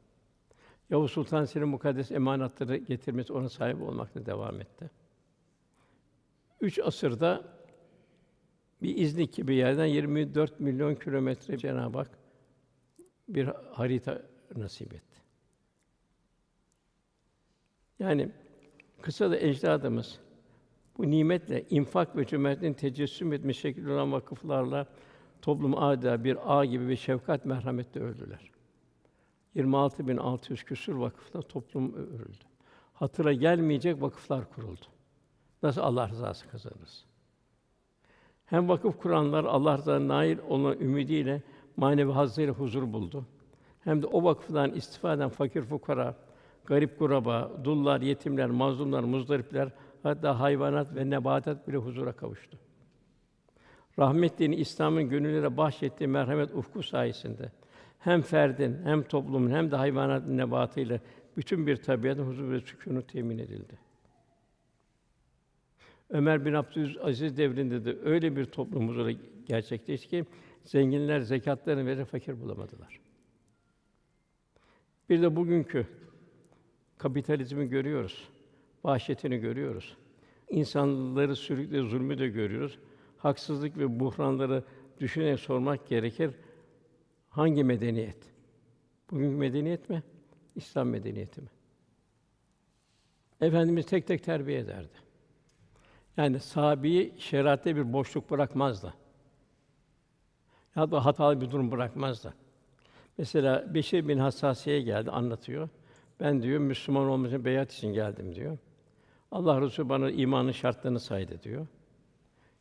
Yavuz 0.89 1.11
Sultan 1.11 1.45
Selim 1.45 1.67
mukaddes 1.67 2.11
emanatları 2.11 2.77
getirmesi 2.77 3.33
ona 3.33 3.49
sahip 3.49 3.81
olmakla 3.81 4.25
devam 4.25 4.61
etti. 4.61 4.89
Üç 6.61 6.79
asırda 6.79 7.43
bir 8.81 8.97
İznik 8.97 9.33
gibi 9.33 9.55
yerden 9.55 9.85
24 9.85 10.59
milyon 10.59 10.95
kilometre 10.95 11.57
Cenab-ı 11.57 11.97
Hak 11.97 12.09
bir 13.29 13.45
harita 13.71 14.21
nasip 14.55 14.93
etti. 14.93 15.21
Yani 17.99 18.29
kısa 19.01 19.31
da 19.31 19.39
ecdadımız 19.39 20.19
bu 20.97 21.11
nimetle 21.11 21.65
infak 21.69 22.17
ve 22.17 22.25
cömertliğin 22.25 22.73
tecessüm 22.73 23.33
etmiş 23.33 23.59
şekilde 23.59 23.91
olan 23.91 24.11
vakıflarla 24.11 24.87
toplum 25.41 25.77
adeta 25.77 26.23
bir 26.23 26.37
ağ 26.45 26.65
gibi 26.65 26.89
bir 26.89 26.95
şefkat 26.95 27.45
merhametle 27.45 28.01
öldüler. 28.01 28.51
26.600 29.55 30.65
küsur 30.65 30.95
vakıfla 30.95 31.41
toplum 31.41 31.93
örüldü. 31.93 32.43
Hatıra 32.93 33.33
gelmeyecek 33.33 34.01
vakıflar 34.01 34.51
kuruldu. 34.51 34.85
Nasıl 35.63 35.81
Allah 35.81 36.09
rızası 36.09 36.47
kazanırız? 36.47 37.05
Hem 38.45 38.69
vakıf 38.69 38.97
kuranlar 39.01 39.43
Allah 39.43 39.77
rızasına 39.77 40.07
nail 40.07 40.37
olma 40.49 40.75
ümidiyle 40.75 41.41
manevi 41.77 42.11
hazzıyla 42.11 42.53
huzur 42.53 42.93
buldu. 42.93 43.25
Hem 43.79 44.01
de 44.01 44.07
o 44.07 44.23
vakıftan 44.23 44.71
istifade 44.71 45.15
eden 45.15 45.29
fakir 45.29 45.61
fukara, 45.61 46.15
garip 46.65 46.99
kuraba, 46.99 47.51
dullar, 47.63 48.01
yetimler, 48.01 48.49
mazlumlar, 48.49 49.03
muzdaripler, 49.03 49.69
hatta 50.03 50.39
hayvanat 50.39 50.95
ve 50.95 51.09
nebatat 51.09 51.67
bile 51.67 51.77
huzura 51.77 52.11
kavuştu. 52.11 52.57
Rahmet 53.99 54.39
İslam'ın 54.39 55.09
gönüllere 55.09 55.57
bahşettiği 55.57 56.07
merhamet 56.07 56.55
ufku 56.55 56.83
sayesinde 56.83 57.51
hem 57.99 58.21
ferdin 58.21 58.77
hem 58.83 59.03
toplumun 59.03 59.51
hem 59.51 59.71
de 59.71 59.75
hayvanatın 59.75 60.37
nebatıyla 60.37 60.99
bütün 61.37 61.67
bir 61.67 61.75
tabiatın 61.75 62.27
huzur 62.27 62.51
ve 62.51 62.59
sükûnu 62.59 63.01
temin 63.01 63.37
edildi. 63.37 63.77
Ömer 66.09 66.45
bin 66.45 66.53
Abdülaziz 66.53 67.37
devrinde 67.37 67.85
de 67.85 67.97
öyle 68.03 68.35
bir 68.35 68.45
toplum 68.45 68.89
huzuru 68.89 69.11
gerçekleşti 69.45 70.09
ki 70.09 70.25
zenginler 70.63 71.19
zekatlarını 71.19 71.85
verir 71.85 72.05
fakir 72.05 72.41
bulamadılar. 72.41 72.99
Bir 75.09 75.21
de 75.21 75.35
bugünkü 75.35 75.87
kapitalizmi 76.97 77.69
görüyoruz. 77.69 78.29
Vahşetini 78.83 79.37
görüyoruz. 79.37 79.97
İnsanları 80.49 81.35
sürükle 81.35 81.81
zulmü 81.81 82.17
de 82.17 82.27
görüyoruz. 82.27 82.79
Haksızlık 83.17 83.77
ve 83.77 83.99
buhranları 83.99 84.63
düşünerek 84.99 85.39
sormak 85.39 85.87
gerekir. 85.87 86.31
Hangi 87.29 87.63
medeniyet? 87.63 88.17
Bugünkü 89.11 89.37
medeniyet 89.37 89.89
mi? 89.89 90.03
İslam 90.55 90.89
medeniyeti 90.89 91.41
mi? 91.41 91.47
Efendimiz 93.41 93.85
tek 93.85 94.07
tek 94.07 94.23
terbiye 94.23 94.59
ederdi. 94.59 94.93
Yani 96.17 96.39
sahabeyi 96.39 97.13
şeriatte 97.17 97.75
bir 97.75 97.93
boşluk 97.93 98.31
bırakmazdı. 98.31 98.93
Ya 100.75 100.91
da 100.91 101.05
hatalı 101.05 101.41
bir 101.41 101.51
durum 101.51 101.71
bırakmazdı. 101.71 102.33
Mesela 103.17 103.73
Beşir 103.73 104.07
bin 104.07 104.17
Hassasiye 104.17 104.81
geldi 104.81 105.11
anlatıyor. 105.11 105.69
Ben 106.19 106.41
diyor 106.41 106.59
Müslüman 106.59 107.07
olmak 107.07 107.27
için 107.31 107.45
beyat 107.45 107.73
için 107.73 107.93
geldim 107.93 108.35
diyor. 108.35 108.57
Allah 109.33 109.61
Resulü 109.61 109.89
bana 109.89 110.11
imanın 110.11 110.51
şartlarını 110.51 110.99
saydı 110.99 111.43
diyor. 111.43 111.67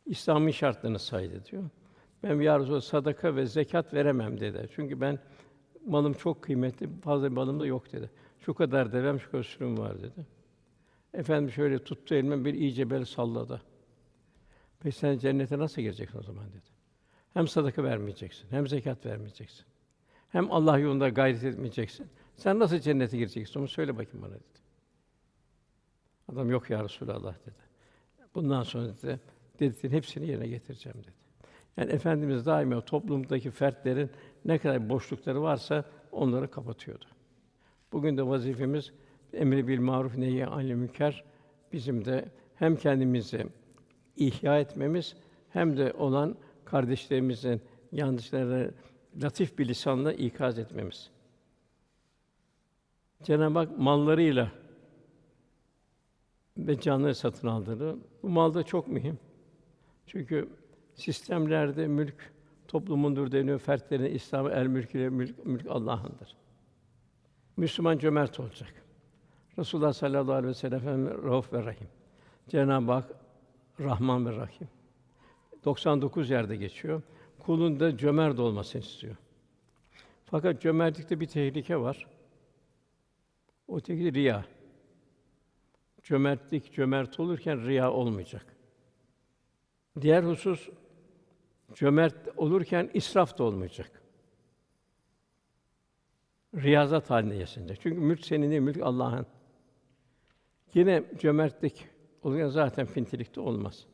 İslam'ın 0.05 0.51
şartlarını 0.51 0.99
saydı 0.99 1.45
diyor. 1.51 1.63
Ben 2.23 2.41
ya 2.41 2.59
Resulallah 2.59 2.81
sadaka 2.81 3.35
ve 3.35 3.45
zekat 3.45 3.93
veremem 3.93 4.39
dedi. 4.39 4.69
Çünkü 4.75 5.01
ben 5.01 5.19
malım 5.85 6.13
çok 6.13 6.41
kıymetli, 6.41 6.89
fazla 7.01 7.29
malım 7.29 7.59
da 7.59 7.65
yok 7.65 7.91
dedi. 7.93 8.09
Şu 8.39 8.53
kadar 8.53 8.93
devem, 8.93 9.19
şu 9.19 9.31
kadar 9.31 9.43
sürüm 9.43 9.77
var 9.77 9.99
dedi. 9.99 10.25
Efendim 11.13 11.51
şöyle 11.51 11.83
tuttu 11.83 12.15
elime 12.15 12.45
bir 12.45 12.53
iyice 12.53 12.89
bel 12.89 13.05
salladı. 13.05 13.61
Peki 14.79 14.95
sen 14.95 15.17
cennete 15.17 15.59
nasıl 15.59 15.81
gireceksin 15.81 16.19
o 16.19 16.23
zaman 16.23 16.49
dedi. 16.49 16.69
Hem 17.33 17.47
sadaka 17.47 17.83
vermeyeceksin, 17.83 18.47
hem 18.49 18.67
zekat 18.67 19.05
vermeyeceksin. 19.05 19.65
Hem 20.29 20.51
Allah 20.51 20.77
yolunda 20.77 21.09
gayret 21.09 21.43
etmeyeceksin. 21.43 22.07
Sen 22.35 22.59
nasıl 22.59 22.79
cennete 22.79 23.17
gireceksin? 23.17 23.59
Onu 23.59 23.67
söyle 23.67 23.97
bakayım 23.97 24.21
bana 24.21 24.33
dedi. 24.33 24.62
Adam 26.31 26.49
yok 26.49 26.69
ya 26.69 26.83
Resulallah 26.83 27.35
dedi. 27.45 27.63
Bundan 28.35 28.63
sonra 28.63 28.87
dedi, 28.87 29.19
dediklerin 29.59 29.93
hepsini 29.93 30.27
yerine 30.27 30.47
getireceğim 30.47 30.97
dedi. 30.97 31.13
Yani 31.77 31.91
Efendimiz 31.91 32.45
daima 32.45 32.81
toplumdaki 32.81 33.51
fertlerin 33.51 34.09
ne 34.45 34.57
kadar 34.57 34.89
boşlukları 34.89 35.41
varsa 35.41 35.85
onları 36.11 36.51
kapatıyordu. 36.51 37.05
Bugün 37.91 38.17
de 38.17 38.27
vazifemiz 38.27 38.93
emri 39.33 39.67
bil 39.67 39.79
maruf 39.79 40.17
nehi 40.17 40.45
anil 40.45 40.73
münker 40.73 41.23
bizim 41.73 42.05
de 42.05 42.25
hem 42.55 42.75
kendimizi 42.75 43.47
ihya 44.15 44.59
etmemiz 44.59 45.15
hem 45.49 45.77
de 45.77 45.93
olan 45.93 46.35
kardeşlerimizin 46.65 47.61
yanlışlarını 47.91 48.71
latif 49.23 49.57
bir 49.57 49.67
lisanla 49.67 50.13
ikaz 50.13 50.59
etmemiz. 50.59 51.09
Cenab-ı 53.23 53.59
Hak 53.59 53.77
mallarıyla 53.79 54.51
ve 56.57 56.79
canları 56.79 57.15
satın 57.15 57.47
aldığını. 57.47 57.97
Bu 58.23 58.29
mal 58.29 58.53
da 58.53 58.63
çok 58.63 58.87
mühim. 58.87 59.19
Çünkü 60.07 60.49
sistemlerde 60.95 61.87
mülk 61.87 62.33
toplumundur 62.67 63.31
deniyor. 63.31 63.59
Fertlerin 63.59 64.15
İslam'ı 64.15 64.49
el 64.49 64.67
mülk 64.67 64.95
ile 64.95 65.09
mülk, 65.09 65.45
mülk 65.45 65.67
Allah'ındır. 65.69 66.35
Müslüman 67.57 67.97
cömert 67.97 68.39
olacak. 68.39 68.73
Resulullah 69.59 69.93
sallallahu 69.93 70.33
aleyhi 70.33 70.49
ve 70.49 70.53
sellem 70.53 71.23
Rauf 71.23 71.53
ve 71.53 71.65
Rahim. 71.65 71.87
Cenab-ı 72.49 72.91
Hak 72.91 73.09
Rahman 73.79 74.25
ve 74.25 74.35
Rahim. 74.35 74.67
99 75.65 76.29
yerde 76.29 76.55
geçiyor. 76.55 77.01
Kulun 77.39 77.79
da 77.79 77.97
cömert 77.97 78.39
olmasını 78.39 78.81
istiyor. 78.81 79.15
Fakat 80.25 80.61
cömertlikte 80.61 81.19
bir 81.19 81.27
tehlike 81.27 81.77
var. 81.77 82.07
O 83.67 83.79
tehlike 83.79 84.13
riya. 84.13 84.45
Cömertlik 86.03 86.73
cömert 86.73 87.19
olurken 87.19 87.65
riya 87.65 87.91
olmayacak. 87.91 88.45
Diğer 90.01 90.23
husus 90.23 90.69
cömert 91.73 92.15
olurken 92.37 92.89
israf 92.93 93.37
da 93.37 93.43
olmayacak. 93.43 94.01
Riyazat 96.55 97.09
haline 97.09 97.35
yaşanacak. 97.35 97.77
Çünkü 97.81 97.99
mülk 97.99 98.25
senin 98.25 98.49
değil, 98.49 98.61
mülk 98.61 98.81
Allah'ın. 98.81 99.25
Yine 100.73 101.03
cömertlik 101.19 101.89
olurken 102.23 102.47
zaten 102.47 102.85
fintilik 102.85 103.35
de 103.35 103.39
olmaz. 103.39 103.85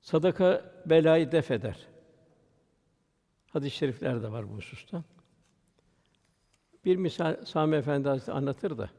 Sadaka 0.00 0.72
belayı 0.86 1.32
def 1.32 1.50
eder. 1.50 1.88
Hadis-i 3.50 3.76
şerifler 3.76 4.22
de 4.22 4.32
var 4.32 4.50
bu 4.50 4.56
hususta. 4.56 5.04
Bir 6.84 6.96
misal 6.96 7.44
Sami 7.44 7.76
Efendi 7.76 8.08
Hazretleri 8.08 8.36
anlatır 8.36 8.78
da 8.78 8.90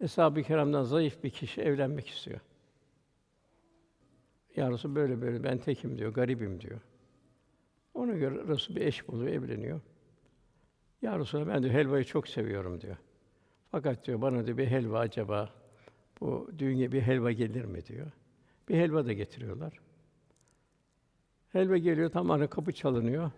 Eshab-ı 0.00 0.42
Kiram'dan 0.42 0.82
zayıf 0.82 1.24
bir 1.24 1.30
kişi 1.30 1.60
evlenmek 1.60 2.08
istiyor. 2.08 2.40
Ya 4.56 4.70
Resul 4.70 4.94
böyle 4.94 5.20
böyle 5.20 5.44
ben 5.44 5.58
tekim 5.58 5.98
diyor, 5.98 6.12
garibim 6.12 6.60
diyor. 6.60 6.80
Ona 7.94 8.12
göre 8.12 8.48
Resul 8.48 8.76
bir 8.76 8.80
eş 8.80 9.08
buluyor, 9.08 9.32
evleniyor. 9.32 9.80
Ya 11.02 11.18
Resulallah 11.18 11.48
ben 11.48 11.62
de 11.62 11.72
helvayı 11.72 12.04
çok 12.04 12.28
seviyorum 12.28 12.80
diyor. 12.80 12.96
Fakat 13.70 14.06
diyor 14.06 14.20
bana 14.20 14.46
diyor 14.46 14.58
bir 14.58 14.66
helva 14.66 14.98
acaba 14.98 15.54
bu 16.20 16.50
düğüne 16.58 16.92
bir 16.92 17.02
helva 17.02 17.32
gelir 17.32 17.64
mi 17.64 17.86
diyor. 17.86 18.10
Bir 18.68 18.74
helva 18.74 19.06
da 19.06 19.12
getiriyorlar. 19.12 19.80
Helva 21.52 21.76
geliyor, 21.76 22.10
tam 22.10 22.30
ara 22.30 22.50
kapı 22.50 22.72
çalınıyor. 22.72 23.30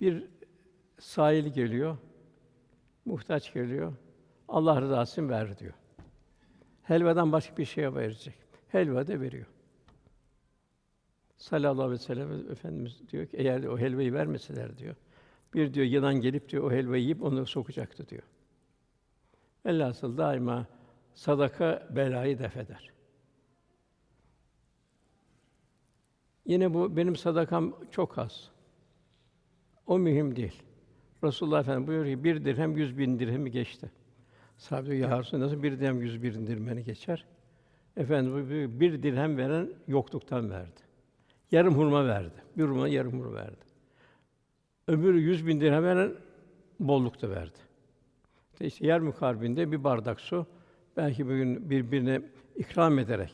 Bir 0.00 0.24
sahil 0.98 1.46
geliyor, 1.46 1.96
muhtaç 3.04 3.54
geliyor. 3.54 3.92
Allah 4.48 4.80
rızası 4.80 5.12
için 5.12 5.28
ver 5.28 5.58
diyor. 5.58 5.74
Helvadan 6.82 7.32
başka 7.32 7.56
bir 7.56 7.64
şeye 7.64 7.94
verecek. 7.94 8.34
Helva 8.68 9.06
da 9.06 9.20
veriyor. 9.20 9.46
Sallallahu 11.36 11.82
aleyhi 11.82 12.00
ve 12.00 12.04
sellem 12.04 12.50
Efendimiz 12.50 13.08
diyor 13.08 13.26
ki 13.26 13.36
eğer 13.36 13.64
o 13.64 13.78
helvayı 13.78 14.12
vermeseler 14.12 14.78
diyor. 14.78 14.94
Bir 15.54 15.74
diyor 15.74 15.86
yılan 15.86 16.14
gelip 16.14 16.48
diyor 16.48 16.64
o 16.64 16.72
helvayı 16.72 17.02
yiyip 17.02 17.22
onu 17.22 17.46
sokacaktı 17.46 18.08
diyor. 18.08 18.22
Velhasıl 19.66 20.16
daima 20.16 20.66
sadaka 21.14 21.88
belayı 21.90 22.38
defeder. 22.38 22.90
Yine 26.46 26.74
bu 26.74 26.96
benim 26.96 27.16
sadakam 27.16 27.76
çok 27.90 28.18
az. 28.18 28.50
O 29.86 29.98
mühim 29.98 30.36
değil. 30.36 30.62
Resulullah 31.24 31.60
Efendimiz 31.60 31.88
buyuruyor 31.88 32.16
ki 32.16 32.24
bir 32.24 32.44
dirhem 32.44 32.76
yüz 32.76 32.98
bin 32.98 33.18
dirhemi 33.18 33.50
geçti. 33.50 33.90
Sahabe 34.56 34.94
ya 34.94 35.18
Resulallah, 35.18 35.44
nasıl 35.44 35.62
bir 35.62 35.72
dirhem 35.72 36.00
yüz 36.00 36.22
bir 36.22 36.34
dirhemini 36.34 36.84
geçer? 36.84 37.24
Efendimiz 37.96 38.80
bir 38.80 39.02
dirhem 39.02 39.36
veren 39.36 39.68
yokluktan 39.88 40.50
verdi. 40.50 40.80
Yarım 41.50 41.74
hurma 41.74 42.06
verdi. 42.06 42.42
Bir 42.58 42.64
hurma 42.64 42.88
yarım 42.88 43.20
hurma 43.20 43.34
verdi. 43.34 43.64
Öbürü 44.88 45.20
yüz 45.20 45.46
bin 45.46 45.60
dirhem 45.60 45.84
veren 45.84 46.12
bollukta 46.80 47.30
verdi. 47.30 47.58
İşte 48.60 48.86
yer 48.86 49.00
mukarbinde 49.00 49.72
bir 49.72 49.84
bardak 49.84 50.20
su 50.20 50.46
belki 50.96 51.26
bugün 51.26 51.70
birbirine 51.70 52.22
ikram 52.56 52.98
ederek 52.98 53.32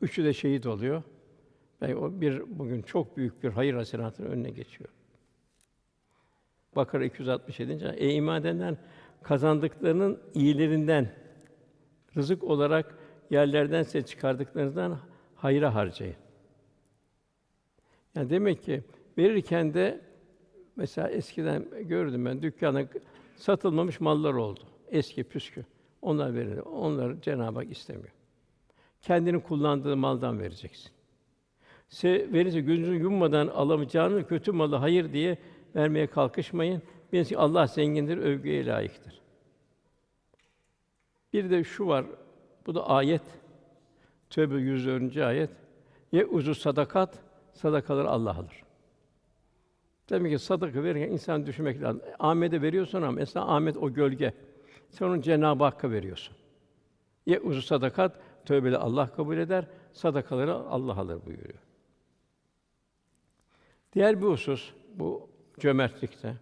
üçü 0.00 0.24
de 0.24 0.32
şehit 0.32 0.66
oluyor. 0.66 1.02
Belki 1.80 1.96
o 1.96 2.20
bir 2.20 2.58
bugün 2.58 2.82
çok 2.82 3.16
büyük 3.16 3.42
bir 3.42 3.50
hayır 3.50 3.74
hasenatının 3.74 4.30
önüne 4.30 4.50
geçiyor. 4.50 4.90
Bakara 6.76 7.04
267. 7.04 7.94
Ey 7.96 8.16
iman 8.16 8.40
edenler 8.40 8.74
kazandıklarının 9.22 10.20
iyilerinden 10.34 11.08
rızık 12.16 12.44
olarak 12.44 12.98
yerlerden 13.30 13.82
size 13.82 14.02
çıkardıklarınızdan 14.02 14.98
hayra 15.34 15.74
harcayın. 15.74 16.16
Yani 18.14 18.30
demek 18.30 18.62
ki 18.62 18.82
verirken 19.18 19.74
de 19.74 20.00
mesela 20.76 21.08
eskiden 21.08 21.64
gördüm 21.80 22.24
ben 22.24 22.42
dükkana 22.42 22.84
satılmamış 23.36 24.00
mallar 24.00 24.34
oldu. 24.34 24.60
Eski 24.90 25.24
püskü. 25.24 25.64
Onlar 26.02 26.34
verilir. 26.34 26.58
Onları 26.58 27.20
Cenab-ı 27.20 27.58
Hak 27.58 27.70
istemiyor. 27.70 28.12
Kendini 29.00 29.42
kullandığı 29.42 29.96
maldan 29.96 30.40
vereceksin. 30.40 30.90
Se 31.88 32.32
verirse 32.32 32.60
gözünüzü 32.60 32.94
yummadan 32.94 33.48
alamayacağınız 33.48 34.26
kötü 34.26 34.52
malı 34.52 34.76
hayır 34.76 35.12
diye 35.12 35.38
vermeye 35.74 36.06
kalkışmayın. 36.06 36.82
Bilin 37.12 37.24
ki 37.24 37.38
Allah 37.38 37.66
zengindir, 37.66 38.18
övgüye 38.18 38.66
layıktır. 38.66 39.20
Bir 41.32 41.50
de 41.50 41.64
şu 41.64 41.86
var, 41.86 42.06
bu 42.66 42.74
da 42.74 42.88
ayet. 42.88 43.22
Tövbe 44.30 44.54
104. 44.54 45.16
ayet. 45.16 45.50
Ye 46.12 46.24
uzu 46.24 46.54
sadakat, 46.54 47.18
sadakaları 47.52 48.08
Allah 48.08 48.30
alır. 48.38 48.62
Demek 50.10 50.32
ki 50.32 50.38
sadaka 50.38 50.84
verirken 50.84 51.12
insan 51.12 51.46
düşünmek 51.46 51.82
lazım. 51.82 52.02
Ahmet'e 52.18 52.62
veriyorsun 52.62 53.02
ama 53.02 53.12
mesela 53.12 53.54
Ahmet 53.54 53.76
o 53.76 53.92
gölge. 53.92 54.34
Sen 54.90 55.06
onu 55.06 55.22
Cenab-ı 55.22 55.64
Hakk'a 55.64 55.90
veriyorsun. 55.90 56.36
Ye 57.26 57.40
uzu 57.40 57.62
sadakat, 57.62 58.20
tövbeleri 58.44 58.78
Allah 58.78 59.12
kabul 59.12 59.36
eder, 59.36 59.66
sadakaları 59.92 60.54
Allah 60.54 60.98
alır 60.98 61.26
buyuruyor. 61.26 61.58
Diğer 63.92 64.22
bir 64.22 64.26
husus 64.26 64.72
bu 64.94 65.28
cömertlikte. 65.60 66.36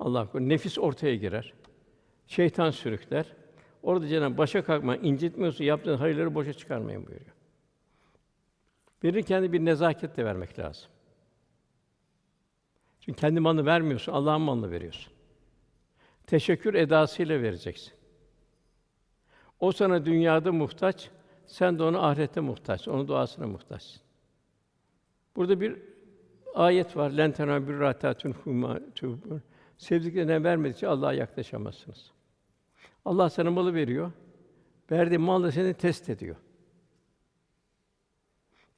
Allah 0.00 0.26
korusun 0.26 0.48
nefis 0.48 0.78
ortaya 0.78 1.16
girer. 1.16 1.54
Şeytan 2.26 2.70
sürükler. 2.70 3.26
Orada 3.82 4.06
Cenab-ı 4.06 4.38
başa 4.38 4.64
kalkma, 4.64 4.96
incitmiyorsun, 4.96 5.64
yaptığın 5.64 5.96
hayırları 5.96 6.34
boşa 6.34 6.52
çıkarmayın 6.52 7.06
buyuruyor. 7.06 7.34
Verirken 9.04 9.42
de 9.42 9.52
bir 9.52 9.64
nezaketle 9.64 10.24
vermek 10.24 10.58
lazım. 10.58 10.90
Çünkü 13.00 13.20
kendi 13.20 13.40
malını 13.40 13.66
vermiyorsun, 13.66 14.12
Allah'ın 14.12 14.40
malını 14.40 14.70
veriyorsun. 14.70 15.12
Teşekkür 16.26 16.74
edasıyla 16.74 17.42
vereceksin. 17.42 17.92
O 19.60 19.72
sana 19.72 20.06
dünyada 20.06 20.52
muhtaç, 20.52 21.10
sen 21.46 21.78
de 21.78 21.82
ona 21.82 22.08
ahirette 22.08 22.40
muhtaçsın, 22.40 22.90
onun 22.90 23.08
duasına 23.08 23.46
muhtaçsın. 23.46 24.02
Burada 25.36 25.60
bir 25.60 25.76
ayet 26.54 26.96
var. 26.96 27.10
Len 27.10 27.32
tenabir 27.32 27.78
ratatun 27.78 28.32
huma 28.32 28.80
tuhbun. 28.94 29.42
Sevdiklerine 29.80 30.44
vermedikçe 30.44 30.88
Allah'a 30.88 31.12
yaklaşamazsınız. 31.12 32.10
Allah 33.04 33.30
sana 33.30 33.50
malı 33.50 33.74
veriyor. 33.74 34.12
Verdiği 34.90 35.18
malla 35.18 35.52
seni 35.52 35.74
test 35.74 36.08
ediyor. 36.08 36.36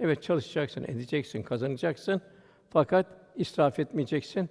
Evet 0.01 0.23
çalışacaksın, 0.23 0.85
edeceksin, 0.85 1.43
kazanacaksın. 1.43 2.21
Fakat 2.71 3.07
israf 3.37 3.79
etmeyeceksin. 3.79 4.51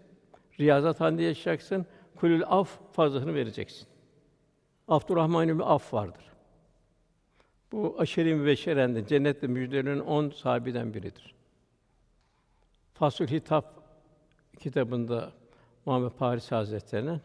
Riyazat 0.59 0.99
halinde 1.01 1.23
yaşayacaksın. 1.23 1.85
Kulül 2.15 2.43
af 2.45 2.79
fazlasını 2.93 3.33
vereceksin. 3.33 3.87
Abdurrahman'ın 4.87 5.59
bir 5.59 5.73
af 5.73 5.93
vardır. 5.93 6.31
Bu 7.71 7.95
aşeri 7.99 8.45
beşerende 8.45 9.07
cennette 9.07 9.47
müjdelerin 9.47 9.99
on 9.99 10.29
sahibinden 10.29 10.93
biridir. 10.93 11.35
Fasıl 12.93 13.27
Hitap 13.27 13.83
kitabında 14.59 15.40
Muhammed 15.85 16.11
Paris 16.11 16.51
Hazretleri'nin 16.51 17.21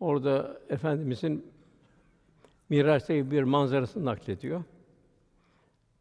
orada 0.00 0.60
efendimizin 0.68 1.46
Miraç'taki 2.68 3.30
bir 3.30 3.42
manzarasını 3.42 4.04
naklediyor. 4.04 4.64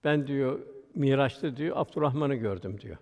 Ben 0.04 0.28
diyor 0.28 0.60
Miraç'ta 0.96 1.58
diyor 1.58 1.78
Abdurrahman'ı 1.78 2.36
gördüm 2.36 2.82
diyor. 2.82 2.98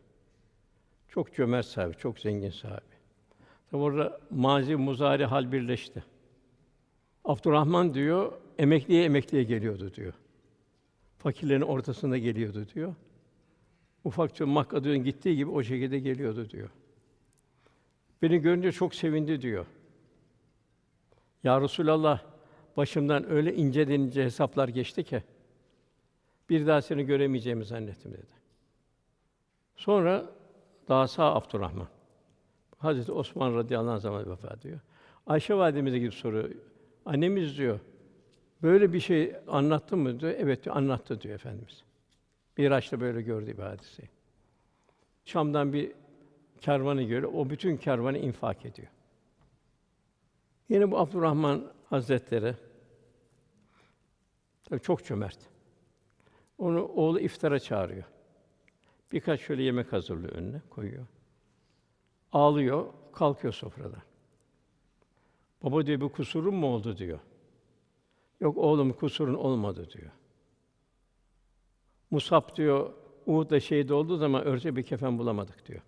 Çok 1.09 1.33
cömert 1.33 1.65
sahibi, 1.65 1.97
çok 1.97 2.19
zengin 2.19 2.49
sahibi. 2.49 2.95
Tabi 3.71 3.81
orada 3.81 4.19
mazi 4.31 4.75
muzari 4.75 5.25
hal 5.25 5.51
birleşti. 5.51 6.03
Abdurrahman 7.25 7.93
diyor 7.93 8.31
emekliye 8.57 9.05
emekliye 9.05 9.43
geliyordu 9.43 9.93
diyor. 9.93 10.13
Fakirlerin 11.17 11.61
ortasında 11.61 12.17
geliyordu 12.17 12.65
diyor. 12.75 12.95
Ufakça 14.03 14.45
Makka'dan 14.45 14.97
gittiği 14.97 15.35
gibi 15.35 15.49
o 15.51 15.63
şekilde 15.63 15.99
geliyordu 15.99 16.49
diyor. 16.49 16.69
Beni 18.21 18.37
görünce 18.37 18.71
çok 18.71 18.95
sevindi 18.95 19.41
diyor. 19.41 19.65
Ya 21.43 21.61
Resulallah, 21.61 22.21
başımdan 22.77 23.29
öyle 23.29 23.55
ince 23.55 23.83
ince 23.83 24.23
hesaplar 24.23 24.67
geçti 24.67 25.03
ki 25.03 25.23
bir 26.49 26.67
daha 26.67 26.81
seni 26.81 27.05
göremeyeceğimi 27.05 27.65
zannettim 27.65 28.13
dedi. 28.13 28.35
Sonra 29.75 30.25
daha 30.87 31.07
sağ 31.07 31.35
Abdurrahman. 31.35 31.87
Hazreti 32.77 33.11
Osman 33.11 33.55
radıyallahu 33.55 33.93
anh 33.93 33.99
zaman 33.99 34.31
vefat 34.31 34.65
ediyor. 34.65 34.79
Ayşe 35.27 35.55
validemize 35.55 35.99
gidip 35.99 36.13
soruyor. 36.13 36.49
Annemiz 37.05 37.57
diyor, 37.57 37.79
böyle 38.63 38.93
bir 38.93 38.99
şey 38.99 39.35
anlattı 39.47 39.97
mı 39.97 40.19
diyor. 40.19 40.33
Evet 40.37 40.65
diyor, 40.65 40.75
anlattı 40.75 41.21
diyor 41.21 41.35
Efendimiz. 41.35 41.83
Miraç'ta 42.57 43.01
böyle 43.01 43.21
gördüğü 43.21 43.57
bir 43.57 43.63
hadise. 43.63 44.03
Şam'dan 45.25 45.73
bir 45.73 45.91
kervanı 46.61 47.03
görüyor, 47.03 47.33
o 47.33 47.49
bütün 47.49 47.77
kervanı 47.77 48.17
infak 48.17 48.65
ediyor. 48.65 48.87
Yine 50.69 50.91
bu 50.91 50.99
Abdurrahman 50.99 51.71
Hazretleri 51.89 52.55
tabii 54.63 54.81
çok 54.81 55.05
cömert. 55.05 55.39
Onu 56.57 56.85
oğlu 56.85 57.19
iftara 57.19 57.59
çağırıyor. 57.59 58.03
Birkaç 59.11 59.41
şöyle 59.41 59.63
yemek 59.63 59.93
hazırlıyor 59.93 60.33
önüne, 60.33 60.61
koyuyor. 60.69 61.05
Ağlıyor, 62.31 62.93
kalkıyor 63.13 63.53
sofradan. 63.53 64.01
Baba 65.63 65.85
diyor, 65.85 66.01
bir 66.01 66.09
kusurum 66.09 66.55
mu 66.55 66.67
oldu 66.67 66.97
diyor. 66.97 67.19
Yok 68.39 68.57
oğlum 68.57 68.93
kusurun 68.93 69.33
olmadı 69.33 69.89
diyor. 69.91 70.11
Musab 72.11 72.55
diyor, 72.55 72.93
Uhud'da 73.25 73.59
şehit 73.59 73.91
olduğu 73.91 74.17
zaman 74.17 74.45
örtecek 74.45 74.75
bir 74.75 74.83
kefen 74.83 75.17
bulamadık 75.17 75.65
diyor. 75.65 75.81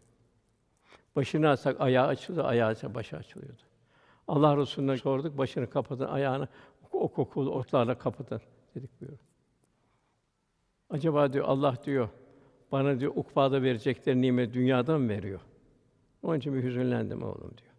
Başını 1.17 1.49
açsak 1.49 1.81
ayağı 1.81 2.07
açıldı, 2.07 2.43
ayağı 2.43 2.69
açsa 2.69 2.95
başı 2.95 3.17
açılıyordu. 3.17 3.61
Allah 4.27 4.57
Resulü'ne 4.57 4.97
sorduk, 4.97 5.37
başını 5.37 5.69
kapatın, 5.69 6.05
ayağını 6.05 6.47
o 6.91 7.07
kokulu 7.07 7.51
otlarla 7.51 7.97
kapatın 7.97 8.41
dedik 8.75 9.01
buyuruyor. 9.01 9.19
Acaba 10.89 11.33
diyor 11.33 11.45
Allah 11.47 11.77
diyor 11.85 12.09
bana 12.71 12.99
diyor 12.99 13.11
ukbada 13.15 13.61
verecekleri 13.61 14.21
nimet 14.21 14.53
dünyadan 14.53 15.01
mı 15.01 15.09
veriyor? 15.09 15.39
Onun 16.23 16.37
için 16.37 16.53
bir 16.53 16.63
hüzünlendim 16.63 17.23
oğlum 17.23 17.53
diyor. 17.57 17.73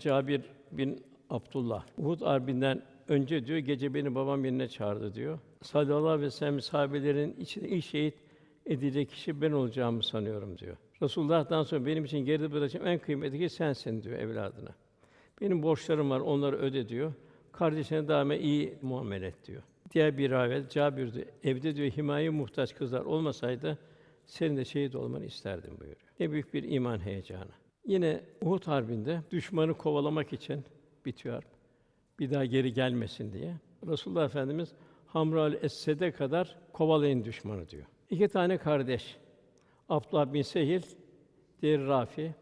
Cabir 0.00 0.42
bin 0.72 1.04
Abdullah 1.30 1.84
Uhud 1.98 2.20
harbinden 2.20 2.82
önce 3.08 3.46
diyor 3.46 3.58
gece 3.58 3.94
beni 3.94 4.14
babam 4.14 4.44
yerine 4.44 4.68
çağırdı 4.68 5.14
diyor. 5.14 5.38
Aleyhi 5.74 6.20
ve 6.20 6.30
sellem 6.30 6.60
sahabelerin 6.60 7.36
içinde 7.38 7.68
ilk 7.68 7.84
şehit 7.84 8.29
edilecek 8.70 9.10
kişi 9.10 9.40
ben 9.40 9.52
olacağımı 9.52 10.02
sanıyorum 10.02 10.58
diyor. 10.58 10.76
Resulullah'tan 11.02 11.62
sonra 11.62 11.86
benim 11.86 12.04
için 12.04 12.18
geride 12.18 12.52
bırakacağım 12.52 12.86
en 12.86 12.98
kıymetli 12.98 13.38
kişi 13.38 13.54
sensin 13.54 14.02
diyor 14.02 14.18
evladına. 14.18 14.74
Benim 15.40 15.62
borçlarım 15.62 16.10
var, 16.10 16.20
onları 16.20 16.56
öde 16.56 16.88
diyor. 16.88 17.12
Kardeşine 17.52 18.08
daima 18.08 18.34
iyi 18.34 18.74
muamele 18.82 19.26
et 19.26 19.46
diyor. 19.46 19.62
Diğer 19.94 20.18
bir 20.18 20.30
rivayet 20.30 20.70
Cabir 20.70 21.24
evde 21.44 21.76
diyor 21.76 21.90
himaye 21.90 22.30
muhtaç 22.30 22.74
kızlar 22.74 23.00
olmasaydı 23.00 23.78
senin 24.26 24.56
de 24.56 24.64
şehit 24.64 24.94
olmanı 24.94 25.24
isterdim 25.24 25.70
buyuruyor. 25.70 26.10
Ne 26.20 26.30
büyük 26.30 26.54
bir 26.54 26.62
iman 26.62 26.98
heyecanı. 26.98 27.50
Yine 27.86 28.20
Uhud 28.42 28.66
harbinde 28.66 29.20
düşmanı 29.30 29.74
kovalamak 29.74 30.32
için 30.32 30.64
bitiyor. 31.06 31.42
Bir 32.18 32.30
daha 32.30 32.44
geri 32.44 32.72
gelmesin 32.72 33.32
diye. 33.32 33.54
Resulullah 33.86 34.24
Efendimiz 34.24 34.72
Hamral 35.06 35.54
Esed'e 35.62 36.12
kadar 36.12 36.58
kovalayın 36.72 37.24
düşmanı 37.24 37.68
diyor. 37.68 37.86
İki 38.10 38.28
tane 38.28 38.58
kardeş. 38.58 39.16
Abdullah 39.88 40.32
bin 40.32 40.42
Sehil, 40.42 40.82
diğeri 41.62 41.86
Rafi. 41.86 42.34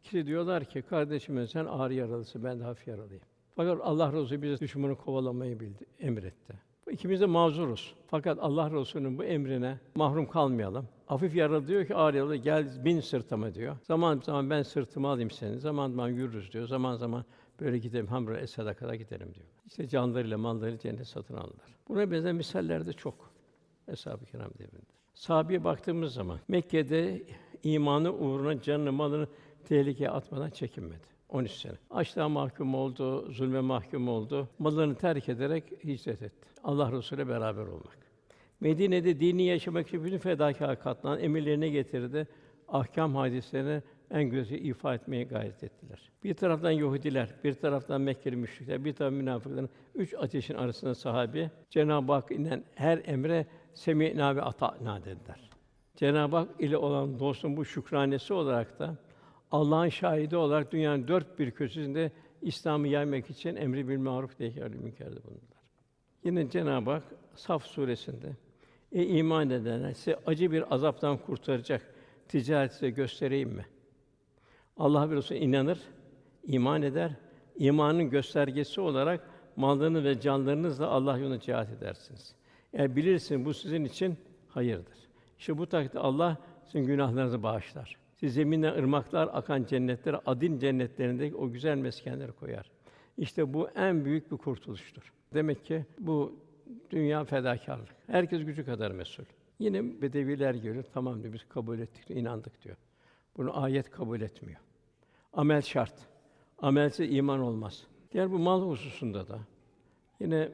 İkisi 0.00 0.26
diyorlar 0.26 0.64
ki 0.64 0.82
kardeşim 0.82 1.46
sen 1.48 1.64
ağır 1.64 1.90
yaralısın, 1.90 2.44
ben 2.44 2.60
de 2.60 2.64
hafif 2.64 2.88
yaralıyım. 2.88 3.22
Fakat 3.56 3.78
Allah 3.82 4.12
Resulü 4.12 4.42
bize 4.42 4.58
düşmanı 4.58 4.96
kovalamayı 4.96 5.60
bildi, 5.60 5.84
emretti. 6.00 6.54
İkimiz 6.90 7.20
de 7.20 7.26
mazuruz. 7.26 7.94
Fakat 8.06 8.38
Allah 8.40 8.70
Resulü'nün 8.70 9.18
bu 9.18 9.24
emrine 9.24 9.78
mahrum 9.94 10.26
kalmayalım. 10.26 10.88
Hafif 11.06 11.36
yaralı 11.36 11.66
diyor 11.66 11.86
ki 11.86 11.94
ağır 11.94 12.14
yaralı 12.14 12.36
gel 12.36 12.84
bin 12.84 13.00
sırtıma 13.00 13.54
diyor. 13.54 13.76
Zaman 13.82 14.20
zaman 14.24 14.50
ben 14.50 14.62
sırtıma 14.62 15.12
alayım 15.12 15.30
seni. 15.30 15.58
Zaman 15.58 15.90
zaman 15.90 16.08
yürürüz 16.08 16.52
diyor. 16.52 16.68
Zaman 16.68 16.96
zaman 16.96 17.24
böyle 17.60 17.78
gidelim 17.78 18.06
Hamra 18.06 18.38
Esed'e 18.38 18.74
kadar 18.74 18.94
gidelim 18.94 19.34
diyor. 19.34 19.46
İşte 19.66 19.88
canlarıyla 19.88 20.38
mallarıyla 20.38 20.78
cennet 20.78 21.06
satın 21.06 21.34
aldılar. 21.34 21.76
Buna 21.88 22.10
benzer 22.10 22.32
misaller 22.32 22.86
de 22.86 22.92
çok. 22.92 23.33
Eshab-ı 23.88 24.24
Kiram 24.24 24.50
devrinde. 24.58 24.94
Sahabeye 25.14 25.64
baktığımız 25.64 26.14
zaman 26.14 26.38
Mekke'de 26.48 27.22
imanı 27.62 28.12
uğruna 28.12 28.62
canını 28.62 28.92
malını 28.92 29.28
tehlikeye 29.64 30.10
atmadan 30.10 30.50
çekinmedi. 30.50 31.06
13 31.28 31.50
sene. 31.50 31.74
Açlığa 31.90 32.28
mahkum 32.28 32.74
oldu, 32.74 33.32
zulme 33.32 33.60
mahkum 33.60 34.08
oldu. 34.08 34.48
Mallarını 34.58 34.94
terk 34.94 35.28
ederek 35.28 35.64
hicret 35.84 36.22
etti. 36.22 36.48
Allah 36.64 36.92
Resulü'yle 36.92 37.28
beraber 37.28 37.66
olmak. 37.66 37.98
Medine'de 38.60 39.20
dini 39.20 39.42
yaşamak 39.42 39.88
için 39.88 40.04
bütün 40.04 40.18
fedakâr 40.18 40.80
katlanan 40.80 41.20
emirlerine 41.20 41.68
getirdi. 41.68 42.26
Ahkam 42.68 43.14
hadislerini 43.14 43.82
en 44.10 44.24
güzel 44.24 44.58
ifa 44.58 44.94
etmeye 44.94 45.24
gayret 45.24 45.64
ettiler. 45.64 46.10
Bir 46.24 46.34
taraftan 46.34 46.70
Yahudiler, 46.70 47.34
bir 47.44 47.52
taraftan 47.52 48.00
Mekkeli 48.00 48.36
müşrikler, 48.36 48.84
bir 48.84 48.92
taraftan 48.92 49.18
münafıkların 49.18 49.68
üç 49.94 50.14
ateşin 50.14 50.54
arasında 50.54 50.94
sahabi 50.94 51.50
Cenab-ı 51.70 52.12
Hak 52.12 52.30
inen 52.30 52.64
her 52.74 53.02
emre 53.04 53.46
semînâ 53.74 54.36
ve 54.36 54.42
ata'nâ 54.42 55.04
dediler. 55.04 55.50
Cenab-ı 55.96 56.36
Hak 56.36 56.48
ile 56.58 56.76
olan 56.76 57.20
dostun 57.20 57.56
bu 57.56 57.64
şükranesi 57.64 58.34
olarak 58.34 58.78
da 58.78 58.96
Allah'ın 59.50 59.88
şahidi 59.88 60.36
olarak 60.36 60.72
dünyanın 60.72 61.08
dört 61.08 61.38
bir 61.38 61.50
köşesinde 61.50 62.12
İslam'ı 62.42 62.88
yaymak 62.88 63.30
için 63.30 63.56
emri 63.56 63.88
bil 63.88 63.98
maruf 63.98 64.40
nehy 64.40 64.68
münker'de 64.68 65.24
bulundular. 65.24 65.62
Yine 66.24 66.50
Cenab-ı 66.50 66.90
Hak 66.90 67.02
Saf 67.34 67.64
suresinde 67.64 68.36
Ey 68.92 69.18
iman 69.18 69.50
edenler, 69.50 69.92
size 69.92 70.18
acı 70.26 70.52
bir 70.52 70.74
azaptan 70.74 71.16
kurtaracak 71.16 71.94
ticaret 72.28 72.72
size 72.72 72.90
göstereyim 72.90 73.50
mi? 73.50 73.66
Allah 74.76 75.10
ve 75.10 75.16
Resulü 75.16 75.38
inanır, 75.38 75.80
iman 76.44 76.82
eder. 76.82 77.12
İmanın 77.56 78.10
göstergesi 78.10 78.80
olarak 78.80 79.28
mallarını 79.56 80.04
ve 80.04 80.20
canlarınızla 80.20 80.88
Allah 80.88 81.18
yolunda 81.18 81.40
cihat 81.40 81.70
edersiniz. 81.70 82.34
Eğer 82.74 82.96
bilirsin 82.96 83.44
bu 83.44 83.54
sizin 83.54 83.84
için 83.84 84.16
hayırdır. 84.48 84.98
İşte 85.38 85.58
bu 85.58 85.66
takdirde 85.66 85.98
Allah 85.98 86.38
sizin 86.64 86.86
günahlarınızı 86.86 87.42
bağışlar. 87.42 87.96
Siz 88.16 88.34
zeminden 88.34 88.74
ırmaklar 88.74 89.30
akan 89.32 89.64
cennetlere, 89.64 90.20
adin 90.26 90.58
cennetlerindeki 90.58 91.36
o 91.36 91.52
güzel 91.52 91.76
meskenleri 91.76 92.32
koyar. 92.32 92.70
İşte 93.18 93.54
bu 93.54 93.68
en 93.68 94.04
büyük 94.04 94.32
bir 94.32 94.36
kurtuluştur. 94.36 95.12
Demek 95.34 95.64
ki 95.64 95.84
bu 95.98 96.38
dünya 96.90 97.24
fedakarlık. 97.24 97.88
Herkes 98.06 98.44
gücü 98.44 98.64
kadar 98.64 98.90
mesul. 98.90 99.24
Yine 99.58 100.02
bedeviler 100.02 100.54
görüyor. 100.54 100.84
Tamam 100.94 101.22
diyor, 101.22 101.34
biz 101.34 101.48
kabul 101.48 101.78
ettik, 101.78 102.10
inandık 102.10 102.64
diyor. 102.64 102.76
Bunu 103.36 103.62
ayet 103.62 103.90
kabul 103.90 104.20
etmiyor. 104.20 104.60
Amel 105.32 105.62
şart. 105.62 105.94
Amelsiz 106.58 107.12
iman 107.12 107.40
olmaz. 107.40 107.86
Diğer 108.12 108.32
bu 108.32 108.38
mal 108.38 108.62
hususunda 108.62 109.28
da 109.28 109.38
yine 110.20 110.48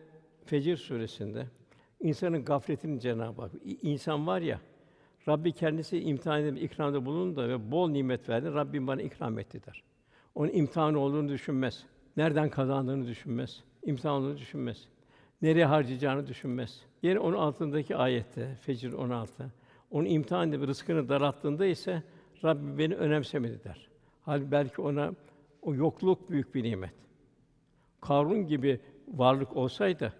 Fecir 0.44 0.76
suresinde 0.76 1.46
insanın 2.00 2.44
gafletini 2.44 3.00
Cenab-ı 3.00 3.42
Hak 3.42 3.50
insan 3.82 4.26
var 4.26 4.40
ya 4.40 4.60
Rabbi 5.28 5.52
kendisi 5.52 6.00
imtihan 6.00 6.40
edip 6.40 6.62
ikramda 6.62 7.06
bulundu 7.06 7.48
ve 7.48 7.70
bol 7.70 7.90
nimet 7.90 8.28
verdi. 8.28 8.54
Rabbim 8.54 8.86
bana 8.86 9.02
ikram 9.02 9.38
etti 9.38 9.60
der. 9.66 9.82
Onun 10.34 10.52
imtihanı 10.52 10.98
olduğunu 10.98 11.28
düşünmez. 11.28 11.86
Nereden 12.16 12.50
kazandığını 12.50 13.06
düşünmez. 13.06 13.64
İmtihan 13.82 14.14
olduğunu 14.14 14.38
düşünmez. 14.38 14.88
Nereye 15.42 15.66
harcayacağını 15.66 16.26
düşünmez. 16.26 16.80
Yine 17.02 17.18
onun 17.18 17.36
altındaki 17.36 17.96
ayette 17.96 18.54
Fecr 18.60 18.92
16 18.92 19.50
onun 19.90 20.06
imtihan 20.06 20.48
edip 20.48 20.68
rızkını 20.68 21.08
daralttığında 21.08 21.66
ise 21.66 22.02
Rabbi 22.44 22.78
beni 22.78 22.94
önemsemedi 22.94 23.64
der. 23.64 23.88
Hal 24.22 24.50
belki 24.50 24.82
ona 24.82 25.12
o 25.62 25.74
yokluk 25.74 26.30
büyük 26.30 26.54
bir 26.54 26.62
nimet. 26.62 26.94
Karun 28.00 28.46
gibi 28.46 28.80
varlık 29.08 29.56
olsaydı 29.56 30.12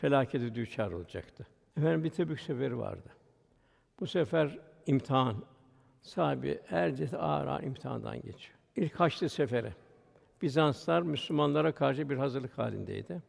felakete 0.00 0.54
düçar 0.54 0.92
olacaktı. 0.92 1.46
Efendim 1.76 2.04
bir 2.04 2.10
Tebük 2.10 2.40
seferi 2.40 2.78
vardı. 2.78 3.08
Bu 4.00 4.06
sefer 4.06 4.58
imtihan 4.86 5.36
sahibi 6.02 6.60
herkes 6.66 7.14
ağır 7.14 7.46
ağır 7.46 7.62
imtihandan 7.62 8.16
geçiyor. 8.16 8.58
İlk 8.76 9.00
Haçlı 9.00 9.28
seferi 9.28 9.72
Bizanslar 10.42 11.02
Müslümanlara 11.02 11.72
karşı 11.72 12.10
bir 12.10 12.16
hazırlık 12.16 12.58
halindeydi. 12.58 13.22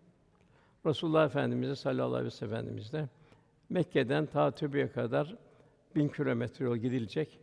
Resulullah 0.85 1.25
Efendimiz 1.25 1.79
sallallahu 1.79 2.15
aleyhi 2.15 2.25
ve 2.25 2.29
sellem 2.29 2.53
Efendimiz 2.53 2.93
de 2.93 3.09
Mekke'den 3.69 4.25
ta 4.25 4.51
Tübü'ye 4.51 4.91
kadar 4.91 5.35
bin 5.95 6.07
kilometre 6.07 6.65
yol 6.65 6.77
gidilecek. 6.77 7.39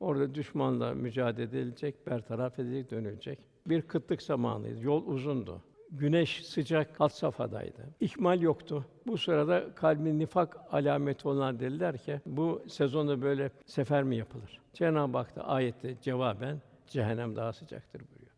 Orada 0.00 0.34
düşmanla 0.34 0.94
mücadele 0.94 1.44
edilecek, 1.44 2.06
bertaraf 2.06 2.58
edilecek, 2.58 2.90
dönülecek. 2.90 3.38
Bir 3.66 3.82
kıtlık 3.82 4.22
zamanıydı. 4.22 4.80
Yol 4.84 5.06
uzundu. 5.06 5.62
Güneş 5.90 6.46
sıcak 6.46 7.00
hat 7.00 7.12
safhadaydı. 7.12 7.88
İhmal 8.00 8.40
yoktu. 8.40 8.84
Bu 9.06 9.18
sırada 9.18 9.74
kalbin 9.74 10.18
nifak 10.18 10.56
alameti 10.70 11.28
olan 11.28 11.60
dediler 11.60 11.98
ki 11.98 12.20
bu 12.26 12.62
sezonda 12.68 13.22
böyle 13.22 13.50
sefer 13.66 14.02
mi 14.02 14.16
yapılır? 14.16 14.60
Cenab-ı 14.72 15.18
Hak 15.18 15.36
da 15.36 15.48
ayette 15.48 15.96
cevaben 16.02 16.60
cehennem 16.86 17.36
daha 17.36 17.52
sıcaktır 17.52 18.00
buyuruyor. 18.00 18.36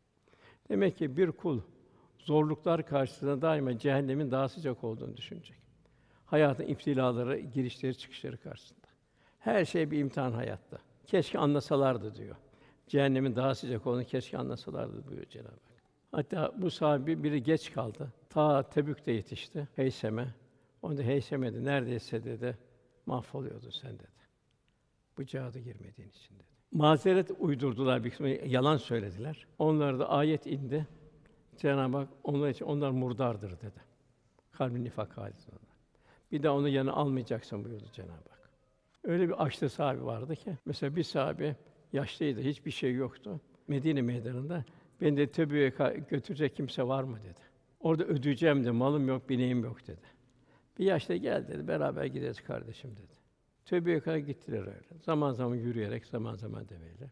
Demek 0.69 0.97
ki 0.99 1.17
bir 1.17 1.33
kul 1.33 1.61
zorluklar 2.19 2.87
karşısında 2.87 3.43
daima 3.43 3.79
cehennemin 3.79 4.31
daha 4.31 4.49
sıcak 4.49 4.85
olduğunu 4.85 5.17
düşünecek. 5.17 5.57
Hayatın 6.27 6.65
iftilaları, 6.65 7.39
girişleri, 7.39 7.99
çıkışları 7.99 8.37
karşısında. 8.37 8.87
Her 9.39 9.65
şey 9.65 9.91
bir 9.91 9.99
imtihan 9.99 10.33
hayatta. 10.33 10.79
Keşke 11.07 11.39
anlasalardı 11.39 12.15
diyor. 12.15 12.37
Cehennemin 12.87 13.37
daha 13.37 13.55
sıcak 13.55 13.87
olduğunu 13.87 14.05
keşke 14.05 14.39
anlasalardı 14.39 15.07
buyuruyor 15.07 15.29
Cenab-ı 15.29 15.51
Hak. 15.51 15.70
Hatta 16.13 16.53
bu 16.57 16.71
sahibi 16.71 17.23
biri 17.23 17.43
geç 17.43 17.73
kaldı. 17.73 18.13
Ta 18.31 18.63
Tebük'te 18.63 19.13
yetişti 19.13 19.69
Heysem'e. 19.77 20.35
Onu 20.83 20.99
da 20.99 21.03
Heysem 21.03 21.43
dedi, 21.43 21.65
neredeyse 21.65 22.25
dedi, 22.25 22.59
mahvoluyordun 23.07 23.71
sen 23.71 23.95
dedi. 23.95 24.21
Bu 25.19 25.25
cihada 25.25 25.59
girmediğin 25.59 26.09
için 26.09 26.35
dedi. 26.35 26.45
Mazeret 26.73 27.31
uydurdular, 27.39 28.05
bir 28.05 28.11
kısmı 28.11 28.29
yalan 28.29 28.77
söylediler. 28.77 29.47
Onlara 29.59 29.99
da 29.99 30.09
ayet 30.09 30.47
indi. 30.47 30.87
Cenab-ı 31.57 31.97
Hak 31.97 32.09
onlar 32.25 32.49
için 32.51 32.65
onlar 32.65 32.91
murdardır 32.91 33.51
dedi. 33.51 33.81
Kalbin 34.53 34.85
nifak 34.85 35.17
halinde. 35.17 35.37
Bir 36.33 36.43
daha 36.43 36.55
onu 36.55 36.69
yanına 36.69 36.93
almayacaksın 36.93 37.65
buyurdu 37.65 37.85
Cenab-ı 37.93 38.13
Hak. 38.13 38.51
Öyle 39.05 39.29
bir 39.29 39.45
açlı 39.45 39.69
sahibi 39.69 40.05
vardı 40.05 40.37
ki 40.37 40.59
mesela 40.65 40.97
bir 40.97 41.03
sahibi 41.03 41.57
yaşlıydı, 41.93 42.41
hiçbir 42.41 42.71
şey 42.71 42.95
yoktu. 42.95 43.41
Medine 43.69 44.03
meydanında 44.03 44.65
beni 45.01 45.17
de 45.17 45.27
Tebü'ye 45.27 45.73
götürecek 46.11 46.57
kimse 46.57 46.83
var 46.83 47.03
mı 47.03 47.19
dedi. 47.23 47.41
Orada 47.81 48.05
ödeyeceğim 48.05 48.65
de 48.65 48.71
malım 48.71 49.09
yok, 49.09 49.29
bineğim 49.29 49.65
yok 49.65 49.87
dedi. 49.87 50.07
Bir 50.79 50.85
yaşta 50.85 51.17
gel 51.17 51.49
dedi, 51.49 51.69
beraber 51.69 52.05
gideriz 52.05 52.41
kardeşim 52.41 52.91
dedi. 52.91 53.21
Tebü'ye 53.65 54.01
kadar 54.01 54.17
gittiler 54.17 54.61
öyle. 54.61 55.01
Zaman 55.01 55.33
zaman 55.33 55.55
yürüyerek, 55.55 56.07
zaman 56.07 56.35
zaman 56.35 56.69
deveyle. 56.69 57.11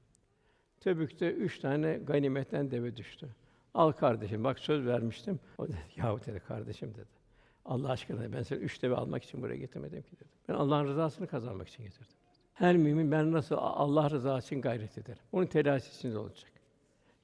Tebük'te 0.80 1.32
üç 1.32 1.58
tane 1.58 1.98
ganimetten 1.98 2.70
deve 2.70 2.96
düştü. 2.96 3.28
Al 3.74 3.92
kardeşim, 3.92 4.44
bak 4.44 4.58
söz 4.58 4.86
vermiştim. 4.86 5.40
O 5.58 5.68
dedi, 5.68 5.76
yahu 5.96 6.20
dedi 6.26 6.40
kardeşim 6.40 6.94
dedi. 6.94 7.18
Allah 7.64 7.90
aşkına 7.90 8.32
ben 8.32 8.42
seni 8.42 8.58
üç 8.58 8.82
deve 8.82 8.96
almak 8.96 9.24
için 9.24 9.42
buraya 9.42 9.56
getirmedim 9.56 10.02
ki 10.02 10.16
dedi. 10.16 10.28
Ben 10.48 10.54
Allah'ın 10.54 10.86
rızasını 10.86 11.26
kazanmak 11.26 11.68
için 11.68 11.84
getirdim. 11.84 12.16
Her 12.54 12.76
mümin 12.76 13.12
ben 13.12 13.32
nasıl 13.32 13.54
Allah 13.58 14.10
rızası 14.10 14.46
için 14.46 14.60
gayret 14.60 14.98
ederim. 14.98 15.22
Onun 15.32 15.46
telaşesi 15.46 15.98
içinde 15.98 16.18
olacak. 16.18 16.50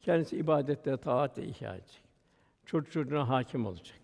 Kendisi 0.05 0.37
ibadette, 0.37 0.97
taatle 0.97 1.45
ihya 1.45 1.75
edecek. 1.75 2.03
Çocuk 2.67 2.93
çocuğuna 2.93 3.29
hakim 3.29 3.67
olacak. 3.67 4.01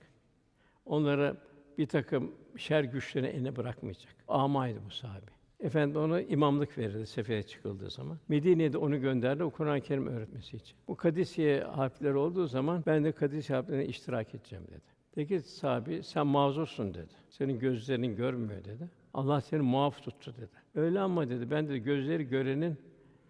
Onlara 0.86 1.36
bir 1.78 1.86
takım 1.86 2.32
şer 2.56 2.84
güçlerini 2.84 3.28
eline 3.28 3.56
bırakmayacak. 3.56 4.14
Amaydı 4.28 4.78
bu 4.86 4.90
sahibi. 4.90 5.30
Efendi 5.60 5.98
ona 5.98 6.20
imamlık 6.20 6.78
verirdi 6.78 7.06
sefere 7.06 7.42
çıkıldığı 7.42 7.90
zaman. 7.90 8.18
Medine'de 8.28 8.78
onu 8.78 9.00
gönderdi 9.00 9.44
o 9.44 9.50
Kur'an-ı 9.50 9.80
Kerim 9.80 10.06
öğretmesi 10.06 10.56
için. 10.56 10.76
Bu 10.88 10.96
Kadisiye 10.96 11.60
harfleri 11.60 12.16
olduğu 12.16 12.46
zaman 12.46 12.82
ben 12.86 13.04
de 13.04 13.12
Kadisiye 13.12 13.56
harflerine 13.56 13.86
iştirak 13.86 14.34
edeceğim 14.34 14.64
dedi. 14.68 14.80
Peki 15.14 15.40
sahibi 15.40 16.02
sen 16.02 16.26
mazursun 16.26 16.94
dedi. 16.94 17.12
Senin 17.28 17.58
gözlerin 17.58 18.16
görmüyor 18.16 18.64
dedi. 18.64 18.88
Allah 19.14 19.40
seni 19.40 19.60
muaf 19.60 20.02
tuttu 20.02 20.34
dedi. 20.36 20.50
Öyle 20.74 21.00
ama 21.00 21.28
dedi 21.28 21.50
ben 21.50 21.68
de 21.68 21.78
gözleri 21.78 22.28
görenin 22.28 22.76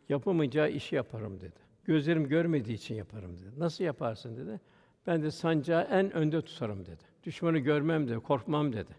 yapamayacağı 0.09 0.71
işi 0.71 0.97
yaparım 0.97 1.41
dedi. 1.41 1.70
Gözlerim 1.85 2.29
görmediği 2.29 2.75
için 2.75 2.95
yaparım 2.95 3.39
dedi. 3.39 3.51
Nasıl 3.59 3.85
yaparsın 3.85 4.37
dedi. 4.37 4.61
Ben 5.07 5.23
de 5.23 5.31
sancağı 5.31 5.83
en 5.83 6.13
önde 6.13 6.43
tutarım 6.43 6.87
dedi. 6.87 7.03
Düşmanı 7.25 7.59
görmem 7.59 8.09
dedi, 8.09 8.19
korkmam 8.19 8.73
dedi. 8.73 8.93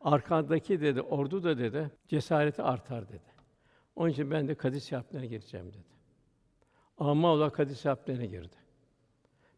Arkadaki 0.00 0.80
dedi 0.80 1.00
ordu 1.00 1.42
da 1.42 1.58
dedi 1.58 1.90
cesareti 2.08 2.62
artar 2.62 3.08
dedi. 3.08 3.38
Onun 3.96 4.10
için 4.10 4.30
ben 4.30 4.48
de 4.48 4.54
Kadis 4.54 4.92
harplerine 4.92 5.26
gireceğim 5.26 5.66
dedi. 5.66 5.88
Ama 6.98 7.32
ola 7.32 7.50
Kadis 7.50 7.84
harplerine 7.84 8.26
girdi. 8.26 8.56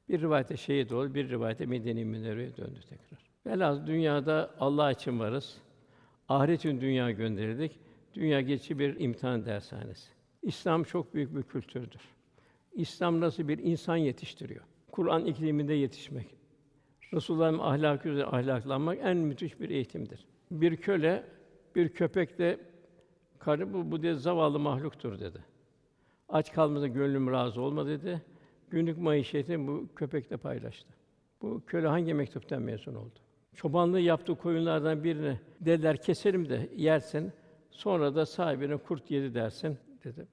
Bir 0.08 0.20
rivayete 0.20 0.56
şehit 0.56 0.92
oldu, 0.92 1.14
bir 1.14 1.28
rivayete 1.30 1.66
Medine-i 1.66 2.04
Münevvere'ye 2.04 2.56
döndü 2.56 2.80
tekrar. 2.88 3.30
Velhâsıl 3.46 3.86
dünyada 3.86 4.54
Allah 4.60 4.92
için 4.92 5.18
varız. 5.18 5.58
Ahiret 6.28 6.58
için 6.58 6.80
dünya 6.80 7.10
gönderildik. 7.10 7.78
Dünya 8.14 8.40
geçici 8.40 8.78
bir 8.78 9.00
imtihan 9.00 9.46
dershanesi. 9.46 10.10
İslam 10.42 10.82
çok 10.82 11.14
büyük 11.14 11.36
bir 11.36 11.42
kültürdür. 11.42 12.00
İslam 12.74 13.20
nasıl 13.20 13.48
bir 13.48 13.58
insan 13.58 13.96
yetiştiriyor? 13.96 14.64
Kur'an 14.90 15.24
ikliminde 15.24 15.74
yetişmek. 15.74 16.26
Resulullah'ın 17.12 17.58
ahlakı 17.58 18.08
üzere 18.08 18.26
ahlaklanmak 18.26 18.98
en 19.02 19.16
müthiş 19.16 19.60
bir 19.60 19.70
eğitimdir. 19.70 20.26
Bir 20.50 20.76
köle 20.76 21.24
bir 21.74 21.88
köpekle 21.88 22.58
karı 23.38 23.72
bu, 23.72 23.90
bu 23.90 24.02
diye 24.02 24.14
zavallı 24.14 24.58
mahluktur 24.58 25.20
dedi. 25.20 25.44
Aç 26.28 26.52
kalmadı 26.52 26.86
gönlüm 26.86 27.30
razı 27.30 27.60
olma 27.60 27.86
dedi. 27.86 28.22
Günlük 28.70 28.98
maişeti 28.98 29.66
bu 29.66 29.88
köpekle 29.96 30.36
paylaştı. 30.36 30.88
Bu 31.42 31.62
köle 31.66 31.86
hangi 31.86 32.14
mektuptan 32.14 32.62
mezun 32.62 32.94
oldu? 32.94 33.18
Çobanlığı 33.54 34.00
yaptığı 34.00 34.34
koyunlardan 34.34 35.04
birini 35.04 35.40
dediler 35.60 35.96
keselim 35.96 36.48
de 36.48 36.70
yersin. 36.76 37.32
Sonra 37.70 38.14
da 38.14 38.26
sahibine 38.26 38.76
kurt 38.76 39.10
yedi 39.10 39.34
dersin 39.34 39.78
dedi. 40.04 40.26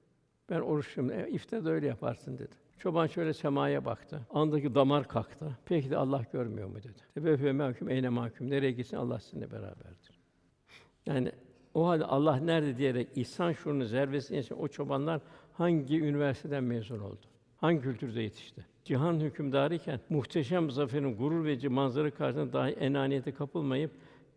Ben 0.50 0.60
oruçluyum. 0.60 1.10
E, 1.10 1.28
iftarda 1.30 1.70
öyle 1.70 1.86
yaparsın 1.86 2.38
dedi. 2.38 2.54
Çoban 2.78 3.06
şöyle 3.06 3.32
semaya 3.32 3.84
baktı. 3.84 4.20
Andaki 4.30 4.74
damar 4.74 5.08
kalktı. 5.08 5.58
Peki 5.64 5.90
de 5.90 5.96
Allah 5.96 6.24
görmüyor 6.32 6.68
mu 6.68 6.76
dedi. 6.76 7.02
Tebeffe 7.14 7.52
mahkum 7.52 7.90
eyne 7.90 8.08
mahkum. 8.08 8.50
Nereye 8.50 8.72
gitsin 8.72 8.96
Allah 8.96 9.20
sizinle 9.20 9.50
beraberdir. 9.50 10.20
Yani 11.06 11.32
o 11.74 11.86
halde 11.86 12.04
Allah 12.04 12.36
nerede 12.36 12.76
diyerek 12.76 13.08
ihsan 13.16 13.52
şuurunu 13.52 13.84
zervesine 13.84 14.38
için 14.38 14.54
o 14.54 14.68
çobanlar 14.68 15.20
hangi 15.52 16.00
üniversiteden 16.00 16.64
mezun 16.64 16.98
oldu? 16.98 17.20
Hangi 17.56 17.80
kültürde 17.80 18.22
yetişti? 18.22 18.66
Cihan 18.84 19.20
hükümdarı 19.20 19.74
iken 19.74 20.00
muhteşem 20.08 20.70
zaferin 20.70 21.16
gurur 21.16 21.44
verici 21.44 21.68
manzara 21.68 22.10
karşısında 22.10 22.52
dahi 22.52 22.72
enaniyete 22.72 23.32
kapılmayıp 23.32 23.90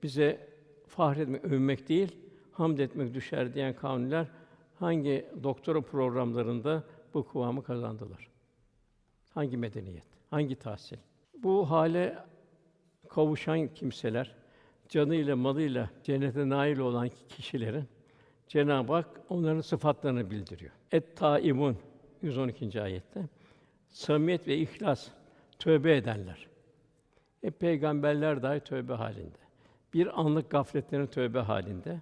bize 0.04 0.48
fahretmek, 0.88 1.46
övmek 1.46 1.90
değil, 1.90 2.16
hamd 2.52 2.80
etmek 2.80 3.14
düşer 3.14 3.54
diyen 3.54 3.76
kavimler 3.76 4.28
hangi 4.82 5.26
doktora 5.44 5.82
programlarında 5.82 6.84
bu 7.14 7.28
kıvamı 7.28 7.64
kazandılar? 7.64 8.28
Hangi 9.34 9.58
medeniyet, 9.58 10.04
hangi 10.30 10.56
tahsil? 10.56 10.98
Bu 11.44 11.70
hale 11.70 12.18
kavuşan 13.10 13.68
kimseler, 13.68 14.36
canıyla 14.90 15.36
malıyla 15.36 15.90
cennete 16.04 16.50
nail 16.50 16.78
olan 16.78 17.10
kişilerin 17.30 17.86
Cenab-ı 18.48 18.94
Hak 18.94 19.22
onların 19.30 19.62
sıfatlarını 19.62 20.32
bildiriyor. 20.32 20.72
Et 20.92 21.18
taimun 21.18 21.78
112. 22.22 22.82
ayette 22.82 23.26
samimiyet 23.90 24.48
ve 24.48 24.58
ihlas 24.58 25.08
tövbe 25.60 25.98
edenler. 25.98 26.48
E 27.44 27.50
peygamberler 27.50 28.44
dahi 28.44 28.60
tövbe 28.60 28.94
halinde. 28.94 29.38
Bir 29.94 30.20
anlık 30.20 30.50
gafletlerin 30.50 31.08
tövbe 31.08 31.40
halinde. 31.40 32.02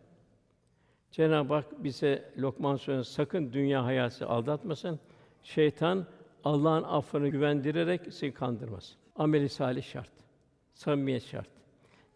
Cenab-ı 1.11 1.53
Hak 1.53 1.83
bize 1.83 2.31
Lokman 2.37 2.75
Suresi'nde 2.75 3.03
sakın 3.03 3.53
dünya 3.53 3.85
hayatı 3.85 4.27
aldatmasın. 4.27 4.99
Şeytan 5.43 6.05
Allah'ın 6.43 6.83
affını 6.83 7.27
güvendirerek 7.29 8.01
sizi 8.03 8.33
kandırmasın. 8.33 8.95
Ameli 9.15 9.49
salih 9.49 9.83
şart. 9.83 10.11
Samimiyet 10.73 11.23
şart. 11.23 11.47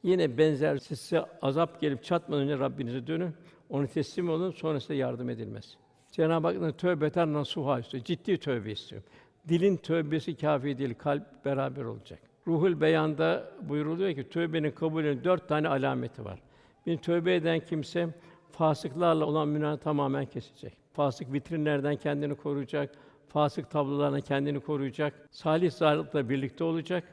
Yine 0.04 0.38
benzer 0.38 0.78
size 0.78 1.26
azap 1.42 1.82
gelip 1.82 2.04
çatmadan 2.04 2.44
önce 2.44 2.60
Rabbinize 2.60 3.08
dönün. 3.08 3.34
Onu 3.70 3.88
teslim 3.88 4.30
olun, 4.30 4.52
sonra 4.52 4.80
size 4.80 4.96
yardım 4.96 5.30
edilmez. 5.30 5.78
Cenab-ı 6.12 6.48
Hak 6.48 6.78
tövbeten 6.78 7.34
nasuha 7.34 7.80
istiyor. 7.80 8.04
Ciddi 8.04 8.38
tövbe 8.38 8.72
istiyor. 8.72 9.02
Dilin 9.50 9.78
tövbesi 9.78 10.36
kâfi 10.38 10.78
değil, 10.78 10.96
kalp 10.98 11.46
beraber 11.46 11.84
olacak. 11.84 12.20
Ruhul 12.48 12.82
Beyan'da 12.82 13.52
buyuruluyor 13.62 14.16
ki 14.16 14.30
tövbenin 14.30 14.72
kabulünün 14.72 15.24
dört 15.24 15.48
tane 15.50 15.68
alameti 15.68 16.26
var. 16.26 16.40
Bir 16.86 16.98
tövbe 16.98 17.36
eden 17.36 17.60
kimse 17.60 18.10
fasıklarla 18.54 19.26
olan 19.26 19.48
münah 19.48 19.78
tamamen 19.78 20.26
kesecek. 20.26 20.74
Fasık 20.94 21.34
vitrinlerden 21.34 21.96
kendini 21.96 22.36
koruyacak, 22.36 22.96
fasık 23.28 23.72
tablolarına 23.72 24.22
kendini 24.22 24.60
koruyacak, 24.60 25.28
salih 25.32 25.72
zâlıkla 25.72 26.30
birlikte 26.30 26.64
olacak. 26.64 27.04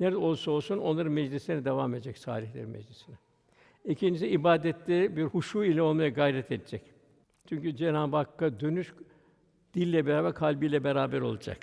Nerede 0.00 0.16
olursa 0.16 0.50
olsun 0.50 0.78
onların 0.78 1.12
meclislerine 1.12 1.64
devam 1.64 1.94
edecek 1.94 2.18
salihlerin 2.18 2.68
meclisine. 2.68 3.16
İkincisi 3.84 4.28
ibadette 4.28 5.16
bir 5.16 5.24
huşu 5.24 5.64
ile 5.64 5.82
olmaya 5.82 6.08
gayret 6.08 6.52
edecek. 6.52 6.82
Çünkü 7.46 7.76
Cenab-ı 7.76 8.16
Hakk'a 8.16 8.60
dönüş 8.60 8.94
dille 9.74 10.06
beraber 10.06 10.34
kalbiyle 10.34 10.84
beraber 10.84 11.20
olacak. 11.20 11.58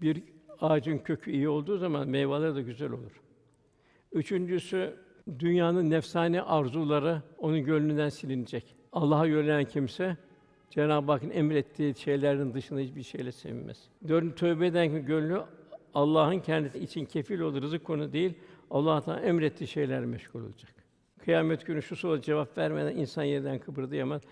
Bir 0.00 0.22
ağacın 0.60 0.98
kökü 0.98 1.30
iyi 1.30 1.48
olduğu 1.48 1.78
zaman 1.78 2.08
meyveleri 2.08 2.54
de 2.54 2.62
güzel 2.62 2.90
olur. 2.90 3.20
Üçüncüsü 4.12 4.96
dünyanın 5.38 5.90
nefsane 5.90 6.42
arzuları 6.42 7.22
onun 7.38 7.64
gönlünden 7.64 8.08
silinecek. 8.08 8.74
Allah'a 8.92 9.26
yönelen 9.26 9.64
kimse 9.64 10.16
Cenab-ı 10.70 11.12
Hakk'ın 11.12 11.30
emrettiği 11.30 11.94
şeylerin 11.94 12.54
dışında 12.54 12.80
hiçbir 12.80 13.02
şeyle 13.02 13.32
sevinmez. 13.32 13.88
Dördüncü 14.08 14.34
tövbe 14.34 14.66
eden 14.66 15.06
gönlü 15.06 15.42
Allah'ın 15.94 16.40
kendisi 16.40 16.78
için 16.78 17.04
kefil 17.04 17.40
olduğu 17.40 17.62
rızık 17.62 17.84
konu 17.84 18.12
değil, 18.12 18.34
Allah'tan 18.70 19.22
emrettiği 19.22 19.68
şeyler 19.68 20.04
meşgul 20.04 20.42
olacak. 20.42 20.74
Kıyamet 21.18 21.66
günü 21.66 21.82
şu 21.82 21.96
soruya 21.96 22.22
cevap 22.22 22.58
vermeden 22.58 22.96
insan 22.96 23.22
yerden 23.22 23.58
kıpırdayamaz. 23.58 24.22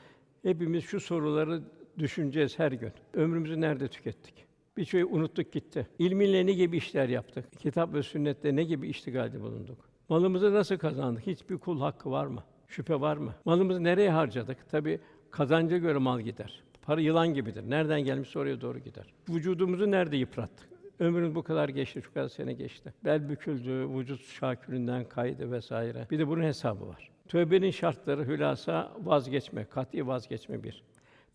Hepimiz 0.42 0.85
şu 0.85 1.00
soruları 1.00 1.62
düşüneceğiz 1.98 2.59
her 2.59 2.72
gün. 2.72 2.92
Ömrümüzü 3.14 3.61
nerede 3.61 3.88
tükettik? 3.88 4.35
Bir 4.76 4.85
şeyi 4.85 5.05
unuttuk 5.05 5.52
gitti. 5.52 5.87
İlminle 5.98 6.46
ne 6.46 6.52
gibi 6.52 6.76
işler 6.76 7.09
yaptık? 7.09 7.44
Kitap 7.59 7.94
ve 7.94 8.02
sünnette 8.02 8.57
ne 8.57 8.64
gibi 8.64 8.88
iştigalde 8.88 9.40
bulunduk? 9.40 9.91
Malımızı 10.12 10.55
nasıl 10.55 10.77
kazandık? 10.77 11.27
Hiçbir 11.27 11.59
kul 11.59 11.81
hakkı 11.81 12.11
var 12.11 12.27
mı? 12.27 12.42
Şüphe 12.68 13.01
var 13.01 13.16
mı? 13.16 13.35
Malımızı 13.44 13.85
nereye 13.85 14.11
harcadık? 14.11 14.70
Tabi 14.70 15.01
kazanca 15.31 15.79
göre 15.79 15.98
mal 15.98 16.20
gider. 16.20 16.62
Para 16.83 17.01
yılan 17.01 17.35
gibidir. 17.35 17.70
Nereden 17.70 18.01
gelmiş 18.01 18.37
oraya 18.37 18.61
doğru 18.61 18.79
gider. 18.79 19.07
Vücudumuzu 19.29 19.90
nerede 19.90 20.16
yıprattık? 20.16 20.68
Ömrümüz 20.98 21.35
bu 21.35 21.42
kadar 21.42 21.68
geçti, 21.68 22.03
şu 22.03 22.14
kadar 22.14 22.29
sene 22.29 22.53
geçti. 22.53 22.94
Bel 23.05 23.29
büküldü, 23.29 23.88
vücut 23.98 24.25
şakülünden 24.25 25.05
kaydı 25.05 25.51
vesaire. 25.51 26.07
Bir 26.11 26.18
de 26.18 26.29
bunun 26.29 26.42
hesabı 26.42 26.88
var. 26.88 27.11
Tövbenin 27.29 27.70
şartları 27.70 28.25
hülasa 28.25 28.92
vazgeçme, 29.05 29.64
kat'i 29.64 30.07
vazgeçme 30.07 30.62
bir. 30.62 30.83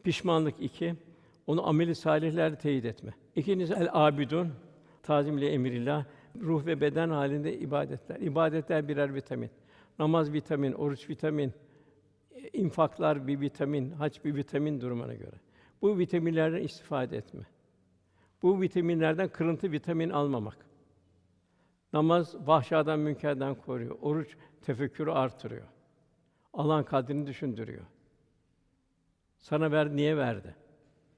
Pişmanlık 0.04 0.56
iki, 0.60 0.96
onu 1.48 1.68
ameli 1.68 1.96
salihlerle 1.96 2.56
teyit 2.56 2.86
etme. 2.86 3.14
İkincisi 3.36 3.74
el 3.74 3.90
abidun, 3.92 4.50
tazimle 5.04 5.50
emirillah, 5.50 6.06
ruh 6.42 6.66
ve 6.66 6.82
beden 6.82 7.10
halinde 7.10 7.58
ibadetler. 7.58 8.20
İbadetler 8.20 8.88
birer 8.88 9.16
vitamin. 9.16 9.50
Namaz 10.00 10.34
vitamin, 10.34 10.74
oruç 10.74 11.10
vitamin, 11.10 11.54
infaklar 12.54 13.28
bir 13.28 13.42
vitamin, 13.42 13.92
hac 13.92 14.24
bir 14.26 14.36
vitamin 14.36 14.82
durumuna 14.82 15.14
göre. 15.14 15.36
Bu 15.82 15.98
vitaminlerden 15.98 16.64
istifade 16.64 17.18
etme. 17.18 17.44
Bu 18.42 18.62
vitaminlerden 18.62 19.30
kırıntı 19.30 19.72
vitamin 19.72 20.10
almamak. 20.10 20.58
Namaz 21.94 22.48
vahşadan 22.48 23.00
münkerden 23.00 23.56
koruyor. 23.56 23.98
Oruç 24.02 24.38
tefekkürü 24.62 25.12
artırıyor. 25.12 25.68
Alan 26.54 26.84
kadrini 26.84 27.28
düşündürüyor. 27.28 27.86
Sana 29.40 29.72
ver 29.72 29.96
niye 29.96 30.18
verdi? 30.18 30.56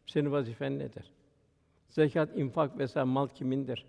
Senin 0.05 0.31
vazifen 0.31 0.79
nedir? 0.79 1.11
Zekat, 1.89 2.37
infak 2.37 2.77
vesaire 2.77 3.09
mal 3.09 3.27
kimindir? 3.27 3.85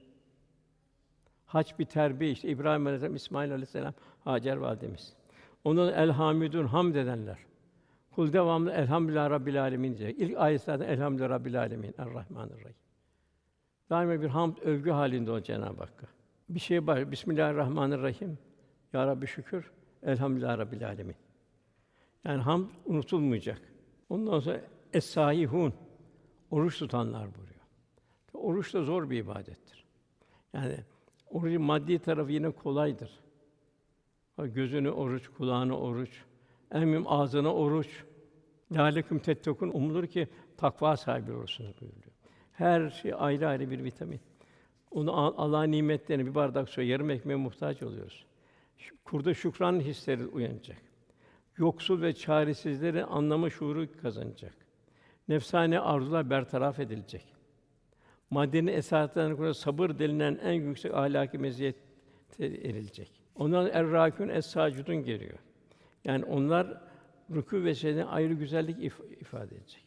Hac 1.51 1.79
bir 1.79 1.85
terbiye 1.85 2.31
işte 2.31 2.49
İbrahim 2.49 2.87
Aleyhisselam, 2.87 3.17
İsmail 3.17 3.53
Aleyhisselam, 3.53 3.95
Hacer 4.25 4.57
validemiz. 4.57 5.13
Onun 5.65 5.93
elhamidun 5.93 6.67
hamd 6.67 6.95
edenler. 6.95 7.39
Kul 8.11 8.33
devamlı 8.33 8.73
elhamdülillah 8.73 9.31
rabbil 9.31 9.63
alamin 9.63 9.99
diye. 9.99 10.13
İlk 10.13 10.39
ayetlerden 10.39 10.89
elhamdülillah 10.89 11.31
rabbil 11.31 11.61
alamin. 11.61 11.95
Errahmanirrahim. 11.99 12.77
Daima 13.91 14.23
bir 14.23 14.29
hamd 14.29 14.57
övgü 14.57 14.91
halinde 14.91 15.31
o 15.31 15.41
Cenab-ı 15.41 15.81
Hakk'a. 15.81 16.07
Bir 16.49 16.61
şey 16.61 16.87
var. 16.87 17.13
Bismillahirrahmanirrahim. 17.13 18.39
Ya 18.93 19.07
Rabbi 19.07 19.27
şükür. 19.27 19.71
Elhamdülillah 20.03 20.59
rabbil 20.59 20.89
alamin. 20.89 21.17
Yani 22.25 22.43
hamd 22.43 22.69
unutulmayacak. 22.87 23.61
Ondan 24.09 24.41
sonra 24.41 24.61
es-sâihûn 24.93 25.73
oruç 26.51 26.79
tutanlar 26.79 27.35
buyuruyor. 27.35 27.61
Oruç 28.35 28.75
da 28.75 28.83
zor 28.83 29.11
bir 29.11 29.19
ibadettir. 29.19 29.85
Yani 30.55 30.77
orucun 31.31 31.63
maddi 31.63 31.99
tarafı 31.99 32.33
yine 32.33 32.51
kolaydır. 32.51 33.11
Gözünü 34.39 34.91
oruç, 34.91 35.29
kulağını 35.29 35.79
oruç, 35.79 36.11
en 36.73 36.89
mühim 36.89 37.09
ağzına 37.09 37.55
oruç. 37.55 38.05
Lâleküm 38.73 39.19
tettekûn 39.19 39.71
umulur 39.75 40.07
ki 40.07 40.29
takva 40.57 40.97
sahibi 40.97 41.33
olursunuz 41.33 41.81
buyuruyor. 41.81 42.13
Her 42.53 42.91
şey 42.91 43.13
ayrı 43.19 43.49
ayrı 43.49 43.71
bir 43.71 43.85
vitamin. 43.85 44.21
Onu 44.91 45.13
Allah'ın 45.41 45.73
nimetlerini 45.73 46.27
bir 46.27 46.35
bardak 46.35 46.69
su, 46.69 46.83
yarım 46.83 47.11
ekmeğe 47.11 47.37
muhtaç 47.37 47.83
oluyoruz. 47.83 48.27
Kurda 49.05 49.35
şükran 49.35 49.81
hisleri 49.81 50.27
uyanacak. 50.27 50.83
Yoksul 51.57 52.03
ve 52.03 52.13
çaresizlerin 52.13 53.03
anlama 53.03 53.51
şuuru 53.51 53.87
kazanacak. 54.03 54.55
Nefsane 55.29 55.81
arzular 55.81 56.31
bertaraf 56.31 56.81
edilecek. 56.81 57.25
Maddenin 58.31 58.67
esaslarına 58.73 59.35
göre 59.35 59.55
sabır 59.55 59.99
denilen 59.99 60.39
en 60.43 60.53
yüksek 60.53 60.95
ahlaki 60.95 61.39
meziyet 61.39 61.77
erilecek. 62.41 63.21
Ondan 63.37 63.71
errakün 63.73 64.29
es-sacudun 64.29 65.05
geliyor. 65.05 65.39
Yani 66.05 66.25
onlar 66.25 66.81
rükû 67.31 67.65
ve 67.65 67.75
secde 67.75 68.05
ayrı 68.05 68.35
güzellik 68.35 68.79
if- 68.79 69.21
ifade 69.21 69.57
edecek. 69.57 69.85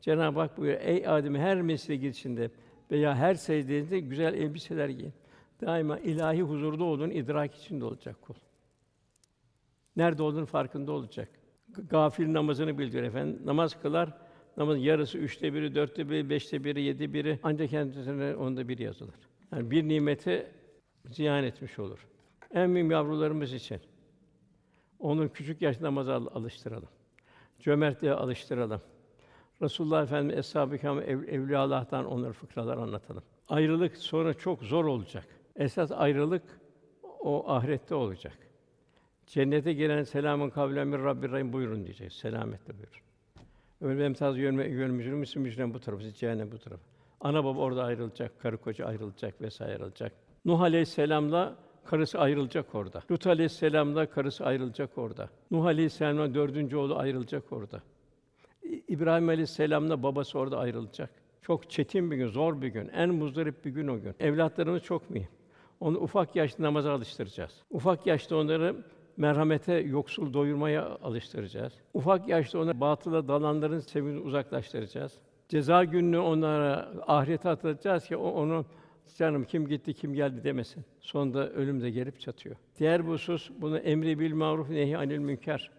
Cenab-ı 0.00 0.40
Hak 0.40 0.58
buyuruyor, 0.58 0.80
ey 0.84 1.08
Adem 1.08 1.34
her 1.34 1.62
mesleğe 1.62 1.96
girişinde 2.00 2.50
veya 2.90 3.14
her 3.14 3.34
secdenizde 3.34 4.00
güzel 4.00 4.34
elbiseler 4.34 4.88
giyin. 4.88 5.12
Daima 5.60 5.98
ilahi 5.98 6.42
huzurda 6.42 6.84
olduğun 6.84 7.10
idrak 7.10 7.54
içinde 7.54 7.84
olacak 7.84 8.22
kul. 8.22 8.34
Nerede 9.96 10.22
olduğunu 10.22 10.46
farkında 10.46 10.92
olacak. 10.92 11.28
Gafil 11.90 12.32
namazını 12.32 12.78
bildiriyor 12.78 13.04
efendim. 13.04 13.40
Namaz 13.44 13.82
kılar, 13.82 14.12
namazın 14.58 14.80
yarısı 14.80 15.18
üçte 15.18 15.54
biri, 15.54 15.74
dörtte 15.74 16.10
biri, 16.10 16.30
beşte 16.30 16.64
biri, 16.64 16.82
yedi 16.82 17.14
biri 17.14 17.38
ancak 17.42 17.70
kendisine 17.70 18.34
onda 18.34 18.68
bir 18.68 18.78
yazılır. 18.78 19.14
Yani 19.52 19.70
bir 19.70 19.88
nimeti 19.88 20.46
ziyan 21.10 21.44
etmiş 21.44 21.78
olur. 21.78 22.06
En 22.54 22.70
mühim 22.70 22.90
yavrularımız 22.90 23.52
için 23.52 23.80
onu 24.98 25.32
küçük 25.32 25.62
yaşta 25.62 25.84
namaza 25.84 26.14
alıştıralım. 26.14 26.88
Cömertliğe 27.60 28.12
alıştıralım. 28.12 28.80
Resulullah 29.62 30.02
Efendimiz 30.02 30.38
eshab-ı 30.38 30.78
kiram 30.78 30.98
ev, 30.98 31.22
evliya 31.22 31.60
Allah'tan 31.60 32.04
onları 32.04 32.32
fıkralar 32.32 32.76
anlatalım. 32.76 33.22
Ayrılık 33.48 33.96
sonra 33.96 34.34
çok 34.34 34.62
zor 34.62 34.84
olacak. 34.84 35.26
Esas 35.56 35.92
ayrılık 35.92 36.42
o 37.20 37.50
ahirette 37.50 37.94
olacak. 37.94 38.38
Cennete 39.26 39.72
giren 39.72 40.02
selamın 40.02 40.50
kavlen 40.50 40.88
min 40.88 41.04
Rabbir 41.04 41.30
Rahim 41.30 41.52
buyurun 41.52 41.84
diyecek. 41.84 42.12
Selametle 42.12 42.78
buyur. 42.78 43.07
Öyle 43.80 44.04
emtaz 44.04 44.38
yönme 44.38 44.68
yönmücür 44.68 45.12
müsün 45.12 45.42
mücren 45.42 45.74
bu 45.74 45.80
tarafı, 45.80 46.12
cehennem 46.12 46.52
bu 46.52 46.58
tarafı. 46.58 46.82
Ana 47.20 47.44
baba 47.44 47.60
orada 47.60 47.84
ayrılacak, 47.84 48.40
karı 48.40 48.56
koca 48.56 48.86
ayrılacak 48.86 49.40
vesaire 49.40 49.72
ayrılacak. 49.72 50.12
Nuh 50.44 50.60
Aleyhisselam'la 50.60 51.56
karısı 51.84 52.18
ayrılacak 52.18 52.74
orada. 52.74 53.02
Lut 53.10 53.26
aleyhisselam'da 53.26 54.10
karısı 54.10 54.44
ayrılacak 54.44 54.98
orada. 54.98 55.28
Nuh 55.50 55.64
aleyhisselam'da 55.64 56.34
dördüncü 56.34 56.76
oğlu 56.76 56.96
ayrılacak 56.96 57.52
orada. 57.52 57.82
İbrahim 58.88 59.28
aleyhisselam'da 59.28 60.02
babası 60.02 60.38
orada 60.38 60.58
ayrılacak. 60.58 61.10
Çok 61.42 61.70
çetin 61.70 62.10
bir 62.10 62.16
gün, 62.16 62.26
zor 62.26 62.62
bir 62.62 62.68
gün, 62.68 62.88
en 62.88 63.14
muzdarip 63.14 63.64
bir 63.64 63.70
gün 63.70 63.88
o 63.88 64.00
gün. 64.00 64.14
Evlatlarımız 64.20 64.82
çok 64.82 65.10
mühim. 65.10 65.28
Onu 65.80 65.98
ufak 65.98 66.36
yaşta 66.36 66.62
namaza 66.62 66.92
alıştıracağız. 66.92 67.62
Ufak 67.70 68.06
yaşta 68.06 68.36
onları 68.36 68.76
merhamete, 69.18 69.72
yoksul 69.74 70.32
doyurmaya 70.32 70.98
alıştıracağız. 71.02 71.72
Ufak 71.94 72.28
yaşta 72.28 72.58
onları 72.58 72.80
batıla 72.80 73.28
dalanların 73.28 73.80
sevimini 73.80 74.20
uzaklaştıracağız. 74.20 75.12
Ceza 75.48 75.84
gününü 75.84 76.18
onlara 76.18 76.92
ahirete 77.06 77.48
atacağız 77.48 78.04
ki 78.04 78.16
o 78.16 78.30
onu 78.30 78.66
canım 79.18 79.44
kim 79.44 79.68
gitti 79.68 79.94
kim 79.94 80.14
geldi 80.14 80.44
demesin. 80.44 80.84
Sonunda 81.00 81.50
ölüm 81.50 81.82
de 81.82 81.90
gelip 81.90 82.20
çatıyor. 82.20 82.56
Diğer 82.78 83.06
bir 83.06 83.12
husus 83.12 83.50
bunu 83.58 83.78
emri 83.78 84.18
bil 84.18 84.34
maruf 84.34 84.70
nehi 84.70 84.98
anil 84.98 85.18
münker. 85.18 85.70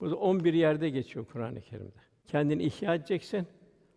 Burada 0.00 0.16
11 0.16 0.54
yerde 0.54 0.90
geçiyor 0.90 1.24
Kur'an-ı 1.32 1.60
Kerim'de. 1.60 2.00
Kendini 2.26 2.62
ihya 2.62 2.94
edeceksin. 2.94 3.46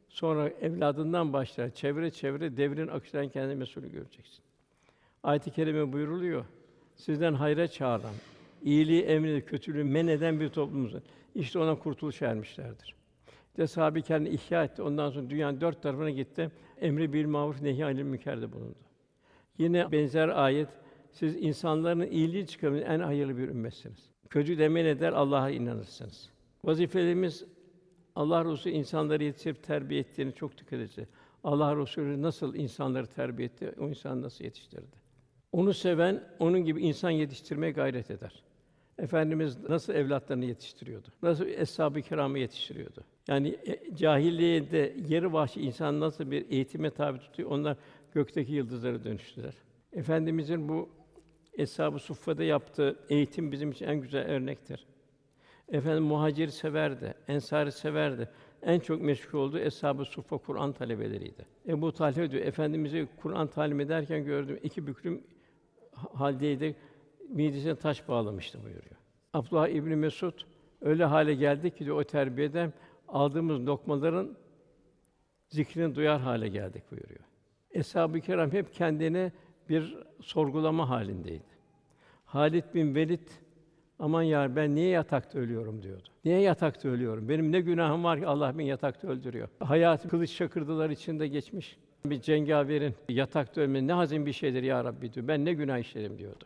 Sonra 0.09 0.49
evladından 0.49 1.33
başlar. 1.33 1.69
Çevre 1.69 2.11
çevre 2.11 2.57
devrin 2.57 2.87
akışından 2.87 3.29
kendini 3.29 3.55
mesul 3.55 3.81
göreceksin. 3.81 4.43
Ayet-i 5.23 5.51
kerime 5.51 5.93
buyuruluyor. 5.93 6.45
Sizden 6.95 7.33
hayra 7.33 7.67
çağıran, 7.67 8.13
iyiliği 8.65 9.01
emredip 9.01 9.47
kötülüğü 9.47 9.83
men 9.83 10.07
eden 10.07 10.39
bir 10.39 10.49
toplumumuz. 10.49 10.93
İşte 11.35 11.59
ona 11.59 11.79
kurtuluş 11.79 12.21
ermişlerdir. 12.21 12.95
De 13.57 13.67
sahabe 13.67 14.01
kendini 14.01 14.33
ihya 14.33 14.63
etti. 14.63 14.81
Ondan 14.81 15.09
sonra 15.09 15.29
dünyanın 15.29 15.61
dört 15.61 15.81
tarafına 15.81 16.09
gitti. 16.09 16.51
Emri 16.81 17.13
bil 17.13 17.25
maruf 17.25 17.61
nehi 17.61 17.85
anil 17.85 18.03
münkerde 18.03 18.51
bulundu. 18.51 18.77
Yine 19.57 19.91
benzer 19.91 20.29
ayet 20.29 20.69
siz 21.11 21.35
insanların 21.35 22.11
iyiliği 22.11 22.47
çıkarın 22.47 22.81
en 22.81 22.99
hayırlı 22.99 23.37
bir 23.37 23.47
ümmetsiniz. 23.47 24.09
Kötü 24.29 24.57
demen 24.57 24.85
eder 24.85 25.13
Allah'a 25.13 25.49
inanırsınız. 25.49 26.29
Vazifelerimiz 26.63 27.45
Allah 28.15 28.45
Resulü 28.45 28.73
insanları 28.73 29.23
yetiştirip 29.23 29.63
terbiye 29.63 29.99
ettiğini 29.99 30.33
çok 30.33 30.57
dikkat 30.57 30.73
edeceğiz. 30.73 31.09
Allah 31.43 31.75
Resulü 31.75 32.21
nasıl 32.21 32.55
insanları 32.55 33.07
terbiye 33.07 33.45
etti, 33.45 33.71
o 33.79 33.87
insanı 33.87 34.21
nasıl 34.21 34.43
yetiştirdi? 34.43 35.05
Onu 35.51 35.73
seven, 35.73 36.23
onun 36.39 36.59
gibi 36.59 36.81
insan 36.81 37.09
yetiştirmeye 37.09 37.71
gayret 37.71 38.11
eder. 38.11 38.43
Efendimiz 38.99 39.69
nasıl 39.69 39.93
evlatlarını 39.93 40.45
yetiştiriyordu? 40.45 41.07
Nasıl 41.23 41.45
eshab-ı 41.45 42.01
kiramı 42.01 42.39
yetiştiriyordu? 42.39 43.03
Yani 43.27 43.57
e, 43.65 43.95
cahiliyede 43.95 44.95
yeri 45.07 45.33
vahşi 45.33 45.61
insan 45.61 45.99
nasıl 45.99 46.31
bir 46.31 46.49
eğitime 46.49 46.89
tabi 46.89 47.19
tutuyor? 47.19 47.51
Onlar 47.51 47.77
gökteki 48.13 48.53
yıldızlara 48.53 49.03
dönüştüler. 49.03 49.53
Efendimizin 49.93 50.69
bu 50.69 50.89
eshab-ı 51.53 51.99
suffada 51.99 52.43
yaptığı 52.43 52.99
eğitim 53.09 53.51
bizim 53.51 53.71
için 53.71 53.85
en 53.85 54.01
güzel 54.01 54.25
örnektir. 54.25 54.85
Efendim 55.69 56.03
muhacir 56.03 56.47
severdi, 56.47 57.13
ensarı 57.27 57.71
severdi. 57.71 58.29
En 58.61 58.79
çok 58.79 59.01
meşgul 59.01 59.39
olduğu 59.39 59.59
eshab-ı 59.59 60.05
suffa 60.05 60.37
Kur'an 60.37 60.73
talebeleriydi. 60.73 61.45
Ebu 61.67 61.91
Talha 61.91 62.31
diyor, 62.31 62.45
efendimizi 62.45 63.07
Kur'an 63.17 63.47
talim 63.47 63.79
ederken 63.79 64.25
gördüm 64.25 64.59
iki 64.63 64.87
büklüm 64.87 65.23
haldeydi. 65.93 66.75
Midesine 67.29 67.75
taş 67.75 68.07
bağlamıştı 68.07 68.63
buyuruyor. 68.63 68.95
Abdullah 69.33 69.67
İbni 69.67 69.95
Mesud 69.95 70.33
öyle 70.81 71.05
hale 71.05 71.35
geldi 71.35 71.71
ki 71.71 71.85
diyor 71.85 71.97
o 71.97 72.03
terbiyeden 72.03 72.73
aldığımız 73.07 73.65
lokmaların 73.65 74.37
zikrini 75.49 75.95
duyar 75.95 76.21
hale 76.21 76.47
geldik 76.47 76.83
buyuruyor. 76.91 77.19
Eshab-ı 77.71 78.21
Kiram 78.21 78.51
hep 78.51 78.73
kendine 78.73 79.31
bir 79.69 79.97
sorgulama 80.21 80.89
halindeydi. 80.89 81.55
Halid 82.25 82.63
bin 82.73 82.95
Velid 82.95 83.27
aman 83.99 84.23
ya 84.23 84.55
ben 84.55 84.75
niye 84.75 84.89
yatakta 84.89 85.39
ölüyorum 85.39 85.81
diyordu. 85.81 86.09
Niye 86.25 86.39
yatakta 86.39 86.89
ölüyorum? 86.89 87.29
Benim 87.29 87.51
ne 87.51 87.61
günahım 87.61 88.03
var 88.03 88.19
ki 88.19 88.27
Allah 88.27 88.57
beni 88.57 88.67
yatakta 88.67 89.07
öldürüyor. 89.07 89.47
Hayatı 89.59 90.09
kılıç 90.09 90.29
şakırdılar 90.29 90.89
içinde 90.89 91.27
geçmiş. 91.27 91.77
Bir 92.05 92.21
cengaverin 92.21 92.95
yatakta 93.09 93.61
ölmesi 93.61 93.87
ne 93.87 93.93
hazin 93.93 94.25
bir 94.25 94.33
şeydir 94.33 94.63
ya 94.63 94.83
Rabbi 94.83 95.13
diyor. 95.13 95.27
Ben 95.27 95.45
ne 95.45 95.53
günah 95.53 95.77
işledim 95.77 96.17
diyordu. 96.17 96.45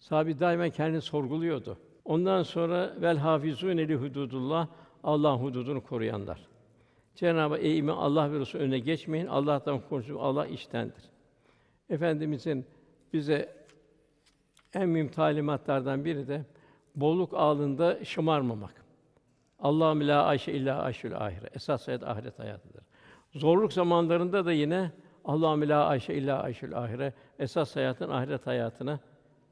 Sahabi 0.00 0.40
daima 0.40 0.68
kendini 0.68 1.00
sorguluyordu. 1.00 1.78
Ondan 2.04 2.42
sonra 2.42 2.94
vel 3.00 3.16
hafizun 3.16 3.76
li 3.76 3.94
hududullah 3.94 4.68
Allah'ın 5.04 5.38
hududunu 5.38 5.82
koruyanlar. 5.82 6.40
Cenab-ı 7.14 7.54
Hak 7.54 7.64
eğimi 7.64 7.92
Allah 7.92 8.32
ve 8.32 8.38
Resulü 8.38 8.62
önüne 8.62 8.78
geçmeyin. 8.78 9.26
Allah'tan 9.26 9.80
korkun. 9.88 10.16
Allah 10.16 10.46
iştendir. 10.46 11.04
Efendimizin 11.90 12.66
bize 13.12 13.54
en 14.74 14.88
mühim 14.88 15.08
talimatlardan 15.08 16.04
biri 16.04 16.28
de 16.28 16.44
bolluk 16.96 17.34
ağında 17.34 18.04
şımarmamak. 18.04 18.84
Allah'ım 19.58 20.08
la 20.08 20.24
ayşe 20.24 20.52
illa 20.52 20.82
ayşül 20.82 21.16
ahire. 21.16 21.50
Esas 21.54 21.88
hayat 21.88 22.02
ahiret 22.02 22.38
hayatıdır. 22.38 22.84
Zorluk 23.34 23.72
zamanlarında 23.72 24.44
da 24.44 24.52
yine 24.52 24.92
Allah'ım 25.24 25.68
la 25.68 25.86
ayşe 25.86 26.14
illa 26.14 26.42
ayşül 26.42 26.78
ahire. 26.78 27.12
Esas 27.38 27.76
hayatın 27.76 28.10
ahiret 28.10 28.46
hayatına 28.46 29.00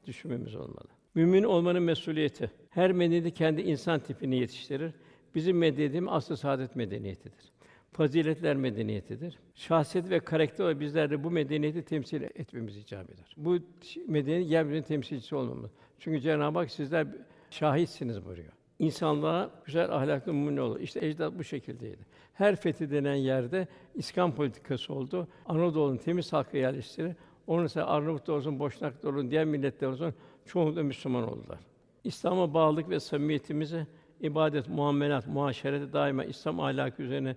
düşünmemiz 0.06 0.54
olmalı. 0.54 0.88
Mümin 1.14 1.42
olmanın 1.42 1.82
mesuliyeti. 1.82 2.50
Her 2.70 2.92
medeniyet 2.92 3.34
kendi 3.34 3.60
insan 3.60 4.00
tipini 4.00 4.36
yetiştirir. 4.36 4.92
Bizim 5.34 5.58
medeniyetimiz 5.58 6.08
asıl 6.12 6.36
saadet 6.36 6.76
medeniyetidir. 6.76 7.52
Faziletler 7.92 8.56
medeniyetidir. 8.56 9.38
Şahsiyet 9.54 10.10
ve 10.10 10.20
karakter 10.20 10.64
olarak 10.64 10.80
bizler 10.80 11.10
de 11.10 11.24
bu 11.24 11.30
medeniyeti 11.30 11.82
temsil 11.82 12.22
etmemiz 12.22 12.76
icap 12.76 13.10
eder. 13.10 13.34
Bu 13.36 13.58
medeniyet 14.06 14.50
yeryüzünün 14.50 14.82
temsilcisi 14.82 15.36
olmamız. 15.36 15.70
Çünkü 15.98 16.20
Cenab-ı 16.20 16.58
Hak 16.58 16.70
sizler 16.70 17.06
şahitsiniz 17.50 18.24
buyuruyor. 18.24 18.52
İnsanlığa 18.78 19.50
güzel 19.66 19.90
ahlaklı 19.90 20.32
numune 20.32 20.60
olur. 20.60 20.80
İşte 20.80 21.06
ecdat 21.06 21.38
bu 21.38 21.44
şekildeydi. 21.44 22.06
Her 22.34 22.56
fethedilen 22.56 23.14
yerde 23.14 23.68
İskan 23.94 24.34
politikası 24.34 24.94
oldu. 24.94 25.28
Anadolu'nun 25.46 25.96
temiz 25.96 26.32
halkı 26.32 26.56
yerleştirir. 26.56 27.16
Onun 27.48 27.64
ise 27.64 27.82
Arnavut 27.82 28.28
olsun, 28.28 28.58
Boşnak 28.58 29.04
olsun, 29.04 29.30
diğer 29.30 29.44
milletler 29.44 29.88
olsun 29.88 30.14
çoğunlukla 30.46 30.82
Müslüman 30.82 31.28
oldular. 31.28 31.58
İslam'a 32.04 32.54
bağlılık 32.54 32.90
ve 32.90 33.00
samimiyetimizi 33.00 33.86
ibadet, 34.20 34.68
muamelat, 34.68 35.26
muaşerete 35.26 35.92
daima 35.92 36.24
İslam 36.24 36.60
ahlakı 36.60 37.02
üzerine 37.02 37.36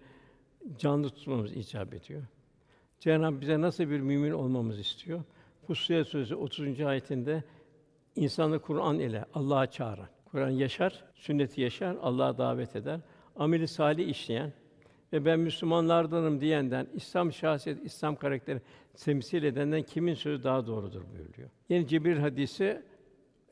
canlı 0.77 1.09
tutmamız 1.09 1.51
icap 1.51 1.93
ediyor. 1.93 2.21
Cenab-ı 2.99 3.41
bize 3.41 3.61
nasıl 3.61 3.83
bir 3.83 3.99
mümin 3.99 4.31
olmamızı 4.31 4.81
istiyor? 4.81 5.23
Fussilet 5.67 6.07
Suresi 6.07 6.35
30. 6.35 6.81
ayetinde 6.81 7.43
insanı 8.15 8.59
Kur'an 8.59 8.99
ile 8.99 9.25
Allah'a 9.33 9.67
çağıran, 9.67 10.09
Kur'an 10.31 10.49
yaşar, 10.49 11.03
sünneti 11.15 11.61
yaşar, 11.61 11.97
Allah'a 12.01 12.37
davet 12.37 12.75
eder, 12.75 12.99
ameli 13.35 13.67
salih 13.67 14.07
işleyen 14.07 14.53
ve 15.13 15.25
ben 15.25 15.39
Müslümanlardanım 15.39 16.41
diyenden, 16.41 16.87
İslam 16.93 17.33
şahsiyet, 17.33 17.85
İslam 17.85 18.15
karakteri 18.15 18.61
temsil 18.93 19.43
edenden 19.43 19.83
kimin 19.83 20.13
sözü 20.13 20.43
daha 20.43 20.67
doğrudur 20.67 21.01
buyuruyor. 21.13 21.49
Yine 21.69 21.87
Cibril 21.87 22.17
hadisi 22.17 22.81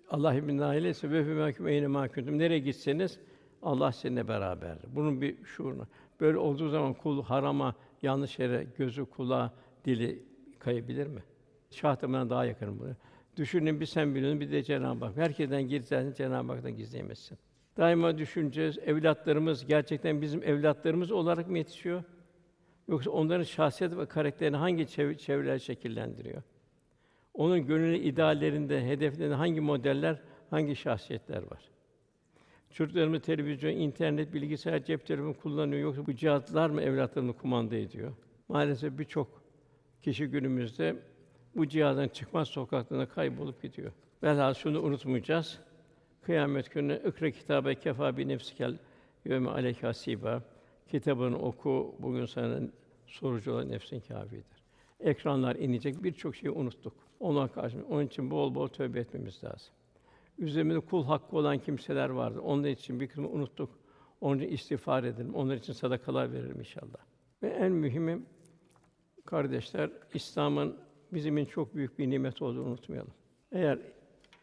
Allah 0.09 0.33
ibn 0.33 0.57
Nail'e 0.57 0.87
ve 1.03 1.23
fi 1.23 1.29
mahkum 1.29 1.67
eyne 1.67 1.87
mahkum. 1.87 2.39
Nereye 2.39 2.59
gitseniz 2.59 3.19
Allah 3.61 3.91
seninle 3.91 4.27
beraberdir. 4.27 4.95
Bunun 4.95 5.21
bir 5.21 5.45
şuurunu. 5.45 5.87
Böyle 6.19 6.37
olduğu 6.37 6.69
zaman 6.69 6.93
kul 6.93 7.23
harama, 7.23 7.75
yanlış 8.01 8.39
yere 8.39 8.67
gözü, 8.77 9.05
kulağı, 9.05 9.51
dili 9.85 10.23
kayabilir 10.59 11.07
mi? 11.07 11.23
Şahtımdan 11.71 12.29
daha 12.29 12.45
yakınım 12.45 12.79
bunu. 12.79 12.95
Düşünün 13.37 13.79
bir 13.79 13.85
sen 13.85 14.15
biliyorsun, 14.15 14.39
bir 14.41 14.51
de 14.51 14.63
Cenab-ı 14.63 15.05
Hak. 15.05 15.17
Herkesten 15.17 15.67
gizlersin, 15.67 16.13
Cenab-ı 16.13 16.53
Hak'tan 16.53 16.75
gizleyemezsin. 16.75 17.37
Daima 17.79 18.17
düşüneceğiz. 18.17 18.77
Evlatlarımız 18.77 19.65
gerçekten 19.65 20.21
bizim 20.21 20.43
evlatlarımız 20.43 21.11
olarak 21.11 21.49
mı 21.49 21.57
yetişiyor? 21.57 22.03
Yoksa 22.87 23.11
onların 23.11 23.43
şahsiyet 23.43 23.97
ve 23.97 24.05
karakterini 24.05 24.57
hangi 24.57 24.83
çev- 24.83 25.17
çevreler 25.17 25.59
şekillendiriyor? 25.59 26.41
Onun 27.33 27.67
gönüllü 27.67 27.97
ideallerinde, 27.97 28.87
hedeflerinde 28.87 29.35
hangi 29.35 29.61
modeller, 29.61 30.21
hangi 30.49 30.75
şahsiyetler 30.75 31.51
var? 31.51 31.69
Çocuklarımız 32.69 33.21
televizyon, 33.21 33.71
internet, 33.71 34.33
bilgisayar, 34.33 34.83
cep 34.83 35.05
telefonu 35.05 35.33
kullanıyor 35.33 35.81
yoksa 35.81 36.05
bu 36.07 36.13
cihazlar 36.13 36.69
mı 36.69 36.81
evlatlarını 36.81 37.33
kumanda 37.33 37.75
ediyor? 37.75 38.13
Maalesef 38.47 38.99
birçok 38.99 39.43
kişi 40.01 40.27
günümüzde 40.27 40.95
bu 41.55 41.67
cihazdan 41.67 42.07
çıkmaz 42.07 42.47
sokaklarında 42.47 43.05
kaybolup 43.05 43.61
gidiyor. 43.61 43.91
Velhâsıl 44.23 44.59
şunu 44.59 44.81
unutmayacağız. 44.81 45.59
Kıyamet 46.21 46.73
günü 46.73 47.01
ikra 47.07 47.31
kitabe 47.31 47.75
kefa 47.75 48.17
bi 48.17 48.27
nefsikel 48.27 48.77
yevme 49.25 49.49
aleyke 49.49 49.87
hasiba. 49.87 50.43
Kitabını 50.87 51.39
oku, 51.39 51.95
bugün 51.99 52.25
sana 52.25 52.59
sorucu 53.07 53.53
olan 53.53 53.69
nefsin 53.69 53.99
kâfidir. 53.99 54.45
Ekranlar 54.99 55.55
inecek, 55.55 56.03
birçok 56.03 56.35
şeyi 56.35 56.51
unuttuk. 56.51 56.93
Ona 57.19 57.47
karşı, 57.47 57.77
onun 57.89 58.05
için 58.05 58.31
bol 58.31 58.55
bol 58.55 58.67
tövbe 58.67 58.99
etmemiz 58.99 59.43
lazım. 59.43 59.73
Üzerimizde 60.39 60.79
kul 60.79 61.05
hakkı 61.05 61.37
olan 61.37 61.57
kimseler 61.57 62.09
vardı. 62.09 62.41
Onun 62.41 62.63
için 62.63 62.99
bir 62.99 63.07
kısmını 63.07 63.29
unuttuk. 63.29 63.69
Onun 64.21 64.39
için 64.39 64.49
istiğfar 64.49 65.03
edelim. 65.03 65.35
Onlar 65.35 65.55
için 65.55 65.73
sadakalar 65.73 66.33
verelim 66.33 66.59
inşallah. 66.59 66.99
Ve 67.43 67.47
en 67.47 67.71
mühimi 67.71 68.21
kardeşler, 69.25 69.89
İslam'ın 70.13 70.77
bizim 71.13 71.37
için 71.37 71.51
çok 71.51 71.75
büyük 71.75 71.99
bir 71.99 72.09
nimet 72.09 72.41
olduğunu 72.41 72.65
unutmayalım. 72.65 73.13
Eğer 73.51 73.79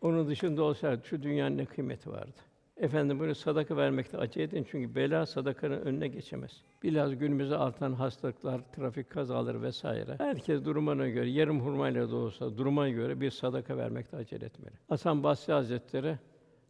onun 0.01 0.29
dışında 0.29 0.63
olsaydı 0.63 1.05
şu 1.05 1.23
dünyanın 1.23 1.59
ne 1.59 1.65
kıymeti 1.65 2.11
vardı? 2.11 2.41
Efendim 2.77 3.21
bunu 3.21 3.35
sadaka 3.35 3.77
vermekte 3.77 4.19
acele 4.19 4.45
edin 4.45 4.67
çünkü 4.71 4.95
bela 4.95 5.27
sadakanın 5.27 5.81
önüne 5.81 6.09
geçemez. 6.09 6.63
Bilhassa 6.83 7.15
günümüzde 7.15 7.57
artan 7.57 7.93
hastalıklar, 7.93 8.61
trafik 8.73 9.11
kazaları 9.11 9.63
vesaire. 9.63 10.15
Herkes 10.19 10.65
durumuna 10.65 11.09
göre 11.09 11.31
yarım 11.31 11.61
hurmayla 11.61 12.11
da 12.11 12.17
olsa 12.17 12.57
duruma 12.57 12.89
göre 12.89 13.21
bir 13.21 13.31
sadaka 13.31 13.77
vermekte 13.77 14.17
acele 14.17 14.45
etmeli. 14.45 14.75
Hasan 14.89 15.23
Basri 15.23 15.53
Hazretleri 15.53 16.19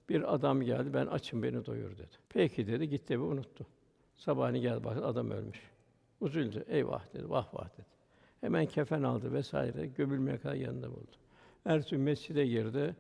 bir 0.09 0.35
adam 0.35 0.62
geldi, 0.62 0.95
ben 0.95 1.07
açım 1.07 1.43
beni 1.43 1.66
doyur 1.66 1.91
dedi. 1.91 2.16
Peki 2.29 2.66
dedi, 2.66 2.89
gitti 2.89 3.20
ve 3.20 3.24
unuttu. 3.24 3.66
Sabahleyin 4.16 4.62
geldi 4.62 4.85
bak 4.85 4.97
adam 5.03 5.31
ölmüş. 5.31 5.61
Üzüldü. 6.22 6.64
Eyvah 6.68 7.14
dedi, 7.14 7.31
vah 7.31 7.55
vah 7.55 7.68
dedi. 7.74 7.87
Hemen 8.41 8.66
kefen 8.66 9.03
aldı 9.03 9.33
vesaire, 9.33 9.87
gömülmeye 9.87 10.39
kadar 10.39 10.55
yanında 10.55 10.91
buldu. 10.91 11.16
Ertesi 11.64 11.97
mescide 11.97 12.47
girdi. 12.47 12.97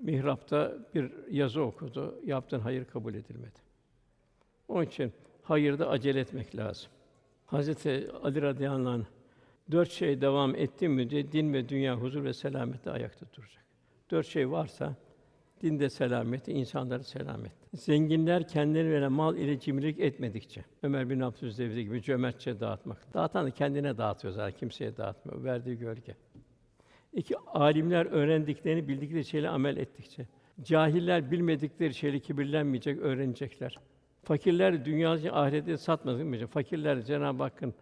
Mihrapta 0.00 0.74
bir 0.94 1.12
yazı 1.30 1.62
okudu. 1.62 2.20
Yaptığın 2.24 2.60
hayır 2.60 2.84
kabul 2.84 3.14
edilmedi. 3.14 3.58
Onun 4.68 4.82
için 4.82 5.12
hayırda 5.42 5.88
acele 5.88 6.20
etmek 6.20 6.56
lazım. 6.56 6.90
Hazreti 7.46 8.08
Ali 8.22 8.42
radıyallahu 8.42 8.88
anh 8.88 9.04
dört 9.70 9.90
şey 9.90 10.20
devam 10.20 10.54
etti 10.54 10.88
müddet 10.88 11.32
din 11.32 11.52
ve 11.52 11.68
dünya 11.68 11.96
huzur 11.96 12.24
ve 12.24 12.32
selamette 12.32 12.90
ayakta 12.90 13.26
duracak. 13.36 13.64
Dört 14.10 14.26
şey 14.26 14.50
varsa 14.50 14.96
dinde 15.62 15.90
selamet, 15.90 16.48
insanların 16.48 17.02
selamet. 17.02 17.52
Zenginler 17.74 18.48
kendilerine 18.48 19.08
mal 19.08 19.36
ile 19.36 19.60
cimrilik 19.60 20.00
etmedikçe 20.00 20.64
Ömer 20.82 21.10
bin 21.10 21.20
Abdülaziz 21.20 21.76
gibi 21.76 22.02
cömertçe 22.02 22.60
dağıtmak. 22.60 23.14
Dağıtan 23.14 23.46
da 23.46 23.50
kendine 23.50 23.98
dağıtıyor 23.98 24.34
zaten 24.34 24.58
kimseye 24.58 24.96
dağıtmıyor. 24.96 25.44
Verdiği 25.44 25.78
gölge. 25.78 26.16
İki, 27.16 27.36
alimler 27.38 28.06
öğrendiklerini 28.06 28.88
bildikleri 28.88 29.24
şeyle 29.24 29.48
amel 29.48 29.76
ettikçe. 29.76 30.26
Cahiller 30.62 31.30
bilmedikleri 31.30 31.94
şeyle 31.94 32.18
kibirlenmeyecek, 32.18 32.98
öğrenecekler. 32.98 33.78
Fakirler 34.24 34.84
dünyayı 34.84 35.32
ahirette 35.32 35.76
satmayacak. 35.76 36.50
Fakirler 36.50 37.02
Cenab-ı 37.02 37.42
Hakk'ın 37.42 37.74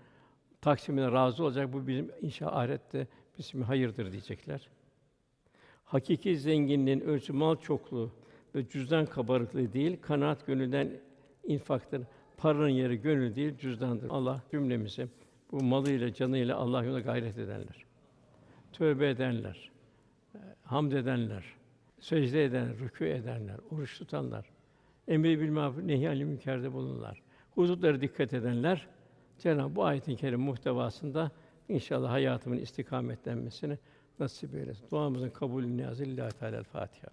taksimine 0.60 1.12
razı 1.12 1.44
olacak. 1.44 1.72
Bu 1.72 1.86
bizim 1.86 2.10
inşa 2.20 2.46
ahirette 2.46 3.06
bizim 3.38 3.62
hayırdır 3.62 4.12
diyecekler. 4.12 4.68
Hakiki 5.84 6.36
zenginliğin 6.36 7.00
ölçü 7.00 7.32
mal 7.32 7.56
çokluğu 7.56 8.10
ve 8.54 8.68
cüzdan 8.68 9.06
kabarıklığı 9.06 9.72
değil, 9.72 9.96
kanaat 10.02 10.46
gönülden 10.46 10.90
infaktır. 11.44 12.02
Paranın 12.36 12.68
yeri 12.68 12.96
gönül 12.96 13.34
değil, 13.34 13.58
cüzdandır. 13.58 14.10
Allah 14.10 14.42
cümlemizi 14.50 15.06
bu 15.52 15.64
malıyla, 15.64 16.12
canıyla 16.14 16.56
Allah 16.56 16.84
yolunda 16.84 17.00
gayret 17.00 17.38
edenler 17.38 17.84
tövbe 18.74 19.08
edenler, 19.08 19.70
e, 20.34 20.38
hamd 20.62 20.92
edenler, 20.92 21.44
secde 22.00 22.44
edenler, 22.44 22.74
rükû 22.74 23.04
edenler, 23.04 23.56
oruç 23.70 23.98
tutanlar, 23.98 24.46
emri 25.08 25.40
bil 25.40 25.50
maruf, 25.50 25.78
nehy 25.78 26.24
münkerde 26.24 26.72
bulunanlar, 26.72 27.22
hudutlara 27.54 28.00
dikkat 28.00 28.32
edenler 28.32 28.88
Cenab-ı 29.38 29.76
bu 29.76 29.84
ayetin 29.84 30.16
kerim 30.16 30.40
muhtevasında 30.40 31.30
inşallah 31.68 32.10
hayatımın 32.10 32.58
istikametlenmesini 32.58 33.78
nasip 34.20 34.54
eylesin. 34.54 34.90
Duamızın 34.90 35.30
kabulü 35.30 35.76
niyazı 35.76 36.04
Lillahi 36.04 36.38
Teala 36.38 36.62
Fatiha. 36.62 37.08